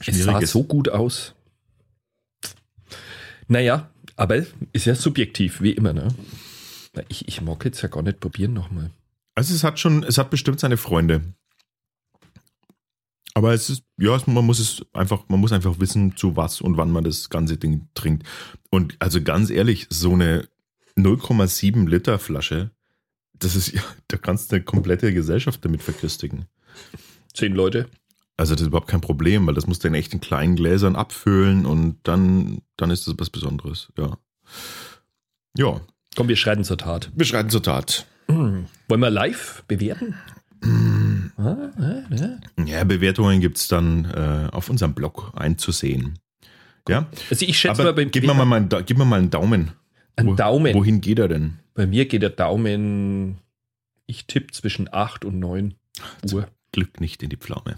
es 0.00 0.06
sah 0.06 0.24
Schwieriges. 0.24 0.50
so 0.50 0.64
gut 0.64 0.88
aus. 0.88 1.34
Naja, 3.46 3.90
aber 4.16 4.44
ist 4.72 4.86
ja 4.86 4.94
subjektiv, 4.94 5.60
wie 5.60 5.72
immer, 5.72 5.92
ne? 5.92 6.08
Ich, 7.08 7.26
ich 7.28 7.40
mag 7.40 7.64
jetzt 7.64 7.82
ja 7.82 7.88
gar 7.88 8.02
nicht 8.02 8.20
probieren 8.20 8.52
nochmal. 8.52 8.90
Also 9.34 9.54
es 9.54 9.64
hat 9.64 9.78
schon, 9.80 10.04
es 10.04 10.18
hat 10.18 10.30
bestimmt 10.30 10.60
seine 10.60 10.76
Freunde. 10.76 11.22
Aber 13.34 13.52
es 13.52 13.68
ist, 13.68 13.82
ja, 13.98 14.16
man 14.26 14.46
muss 14.46 14.60
es 14.60 14.84
einfach, 14.92 15.24
man 15.28 15.40
muss 15.40 15.50
einfach 15.50 15.80
wissen, 15.80 16.16
zu 16.16 16.36
was 16.36 16.60
und 16.60 16.76
wann 16.76 16.92
man 16.92 17.02
das 17.02 17.30
ganze 17.30 17.56
Ding 17.56 17.88
trinkt. 17.94 18.24
Und 18.70 18.94
also 19.00 19.20
ganz 19.20 19.50
ehrlich, 19.50 19.88
so 19.90 20.12
eine 20.12 20.48
0,7 20.98 21.88
Liter 21.88 22.18
Flasche, 22.18 22.70
das 23.38 23.56
ist 23.56 23.72
ja, 23.72 23.82
da 24.08 24.16
kannst 24.16 24.50
du 24.52 24.56
eine 24.56 24.64
komplette 24.64 25.12
Gesellschaft 25.12 25.64
damit 25.64 25.82
verköstigen. 25.82 26.46
Zehn 27.32 27.54
Leute. 27.54 27.88
Also 28.36 28.54
das 28.54 28.62
ist 28.62 28.68
überhaupt 28.68 28.88
kein 28.88 29.00
Problem, 29.00 29.46
weil 29.46 29.54
das 29.54 29.66
musst 29.66 29.84
du 29.84 29.88
in 29.88 29.94
echten 29.94 30.20
kleinen 30.20 30.56
Gläsern 30.56 30.96
abfüllen 30.96 31.66
und 31.66 31.98
dann, 32.02 32.62
dann 32.76 32.90
ist 32.90 33.06
das 33.06 33.14
was 33.18 33.30
Besonderes, 33.30 33.92
ja. 33.96 34.18
Ja, 35.56 35.80
Komm, 36.16 36.28
wir 36.28 36.36
schreiten 36.36 36.64
zur 36.64 36.78
Tat. 36.78 37.10
wir 37.14 37.26
schreiten 37.26 37.50
zur 37.50 37.62
Tat. 37.62 38.06
Hm. 38.28 38.66
Wollen 38.88 39.00
wir 39.00 39.10
live 39.10 39.64
bewerten? 39.68 40.14
Ah, 41.36 41.54
ja, 42.64 42.84
Bewertungen 42.84 43.40
gibt's 43.40 43.68
dann 43.68 44.06
äh, 44.06 44.48
auf 44.50 44.70
unserem 44.70 44.94
Blog 44.94 45.32
einzusehen. 45.34 46.18
Ja, 46.88 47.06
Also 47.30 47.44
ich 47.46 47.58
schätze 47.58 47.82
mal, 47.82 47.88
aber 47.88 47.96
beim 47.96 48.10
gib 48.10 48.24
mir 48.24 48.34
mal, 48.34 48.44
mal, 48.44 48.56
einen 48.56 48.68
gib 48.86 48.98
mir 48.98 49.04
mal 49.04 49.18
einen 49.18 49.30
Daumen. 49.30 49.72
Einen 50.16 50.30
Wo- 50.30 50.34
Daumen. 50.34 50.74
Wohin 50.74 51.00
geht 51.00 51.18
er 51.18 51.28
denn? 51.28 51.58
Bei 51.74 51.86
mir 51.86 52.06
geht 52.06 52.22
der 52.22 52.30
Daumen, 52.30 53.38
ich 54.06 54.26
tippe 54.26 54.52
zwischen 54.52 54.92
8 54.92 55.24
und 55.24 55.38
9 55.38 55.74
Uhr. 56.32 56.48
Glück 56.72 57.00
nicht 57.00 57.22
in 57.22 57.30
die 57.30 57.36
Pflaume. 57.36 57.76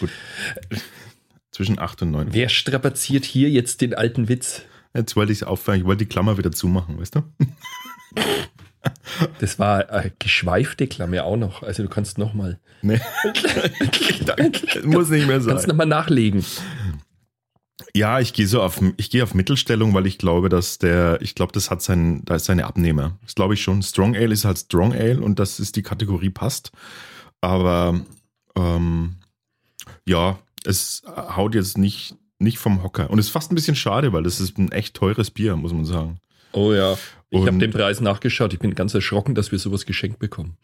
Gut. 0.00 0.10
Zwischen 1.50 1.78
8 1.78 2.02
und 2.02 2.10
9. 2.12 2.28
Wer 2.32 2.48
strapaziert 2.48 3.24
hier 3.24 3.50
jetzt 3.50 3.80
den 3.80 3.94
alten 3.94 4.28
Witz? 4.28 4.62
Jetzt 4.94 5.16
wollte 5.16 5.32
ich 5.32 5.44
aufhören, 5.44 5.78
ich 5.78 5.84
wollte 5.84 6.04
die 6.04 6.08
Klammer 6.08 6.38
wieder 6.38 6.50
zumachen, 6.52 6.98
weißt 6.98 7.16
du? 7.16 7.22
Das 9.40 9.58
war 9.58 9.90
eine 9.90 10.12
geschweifte 10.18 10.86
Klammer 10.86 11.24
auch 11.24 11.36
noch. 11.36 11.62
Also 11.62 11.82
du 11.82 11.88
kannst 11.88 12.16
nochmal. 12.16 12.58
Nee. 12.80 13.00
Muss 14.84 15.08
nicht 15.10 15.26
mehr 15.26 15.40
Kannst 15.40 15.62
sein. 15.62 15.68
nochmal 15.68 15.86
nachlegen. 15.86 16.44
Ja, 17.98 18.20
ich 18.20 18.32
gehe 18.32 18.46
so 18.46 18.62
auf, 18.62 18.80
ich 18.96 19.10
gehe 19.10 19.24
auf 19.24 19.34
Mittelstellung, 19.34 19.92
weil 19.92 20.06
ich 20.06 20.18
glaube, 20.18 20.48
dass 20.48 20.78
der, 20.78 21.20
ich 21.20 21.34
glaube, 21.34 21.50
das 21.50 21.68
hat 21.68 21.82
sein, 21.82 22.24
da 22.26 22.36
ist 22.36 22.44
seine 22.44 22.66
Abnehmer. 22.66 23.18
Das 23.24 23.34
glaube 23.34 23.54
ich 23.54 23.62
schon. 23.62 23.82
Strong 23.82 24.14
Ale 24.14 24.32
ist 24.32 24.44
halt 24.44 24.58
Strong 24.58 24.92
Ale 24.92 25.20
und 25.20 25.40
das 25.40 25.58
ist 25.58 25.74
die 25.74 25.82
Kategorie 25.82 26.30
passt. 26.30 26.70
Aber 27.40 28.00
ähm, 28.54 29.16
ja, 30.06 30.38
es 30.64 31.02
haut 31.08 31.56
jetzt 31.56 31.76
nicht, 31.76 32.14
nicht 32.38 32.58
vom 32.58 32.84
Hocker. 32.84 33.10
Und 33.10 33.18
es 33.18 33.26
ist 33.26 33.32
fast 33.32 33.50
ein 33.50 33.56
bisschen 33.56 33.74
schade, 33.74 34.12
weil 34.12 34.22
das 34.22 34.38
ist 34.38 34.58
ein 34.58 34.70
echt 34.70 34.94
teures 34.94 35.32
Bier, 35.32 35.56
muss 35.56 35.72
man 35.72 35.84
sagen. 35.84 36.20
Oh 36.52 36.72
ja. 36.72 36.96
Ich 37.30 37.44
habe 37.48 37.58
den 37.58 37.72
Preis 37.72 38.00
nachgeschaut. 38.00 38.52
Ich 38.52 38.60
bin 38.60 38.76
ganz 38.76 38.94
erschrocken, 38.94 39.34
dass 39.34 39.50
wir 39.50 39.58
sowas 39.58 39.86
geschenkt 39.86 40.20
bekommen. 40.20 40.56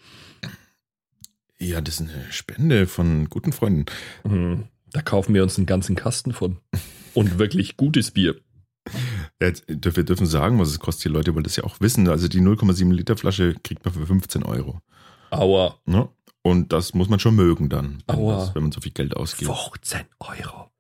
Ja, 1.59 1.81
das 1.81 1.99
ist 1.99 2.03
eine 2.03 2.31
Spende 2.31 2.87
von 2.87 3.29
guten 3.29 3.53
Freunden. 3.53 3.87
Mhm. 4.23 4.69
Da 4.93 5.03
kaufen 5.03 5.35
wir 5.35 5.43
uns 5.43 5.57
einen 5.57 5.67
ganzen 5.67 5.97
Kasten 5.97 6.33
von. 6.33 6.59
Und 7.15 7.39
wirklich 7.39 7.77
gutes 7.77 8.11
Bier. 8.11 8.37
Jetzt, 9.41 9.65
wir 9.69 10.05
dürfen 10.05 10.27
sagen, 10.27 10.59
was 10.59 10.69
es 10.69 10.79
kostet. 10.79 11.07
Die 11.07 11.09
Leute 11.09 11.35
wollen 11.35 11.45
das 11.45 11.57
ja 11.57 11.65
auch 11.65 11.81
wissen. 11.81 12.09
Also 12.09 12.29
die 12.29 12.41
0,7 12.41 12.93
Liter 12.93 13.17
Flasche 13.17 13.55
kriegt 13.63 13.85
man 13.85 13.95
für 13.95 14.07
15 14.07 14.43
Euro. 14.43 14.81
Aua. 15.31 15.79
Ne? 15.87 16.09
Und 16.43 16.73
das 16.73 16.95
muss 16.95 17.09
man 17.09 17.19
schon 17.19 17.35
mögen 17.35 17.69
dann, 17.69 18.03
wenn, 18.07 18.17
Aua. 18.17 18.37
das, 18.37 18.55
wenn 18.55 18.63
man 18.63 18.73
so 18.73 18.81
viel 18.81 18.93
Geld 18.93 19.17
ausgibt. 19.17 19.51
15 19.51 20.01
Euro. 20.21 20.71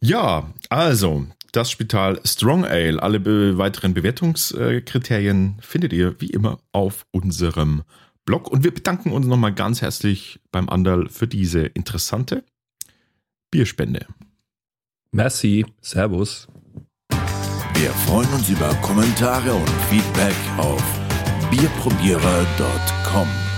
Ja, 0.00 0.52
also 0.68 1.26
das 1.52 1.70
Spital 1.70 2.20
Strong 2.24 2.64
Ale. 2.64 3.02
Alle 3.02 3.20
be 3.20 3.56
weiteren 3.56 3.94
Bewertungskriterien 3.94 5.56
findet 5.60 5.92
ihr 5.92 6.20
wie 6.20 6.30
immer 6.30 6.58
auf 6.72 7.06
unserem 7.12 7.82
Blog. 8.24 8.48
Und 8.48 8.64
wir 8.64 8.74
bedanken 8.74 9.12
uns 9.12 9.26
nochmal 9.26 9.54
ganz 9.54 9.80
herzlich 9.80 10.40
beim 10.50 10.68
Andal 10.68 11.08
für 11.08 11.26
diese 11.26 11.60
interessante 11.60 12.44
Bierspende. 13.50 14.06
Merci. 15.12 15.64
Servus. 15.80 16.48
Wir 17.74 17.90
freuen 18.06 18.28
uns 18.34 18.48
über 18.48 18.72
Kommentare 18.76 19.52
und 19.52 19.68
Feedback 19.90 20.36
auf 20.56 20.82
bierprobierer.com. 21.50 23.51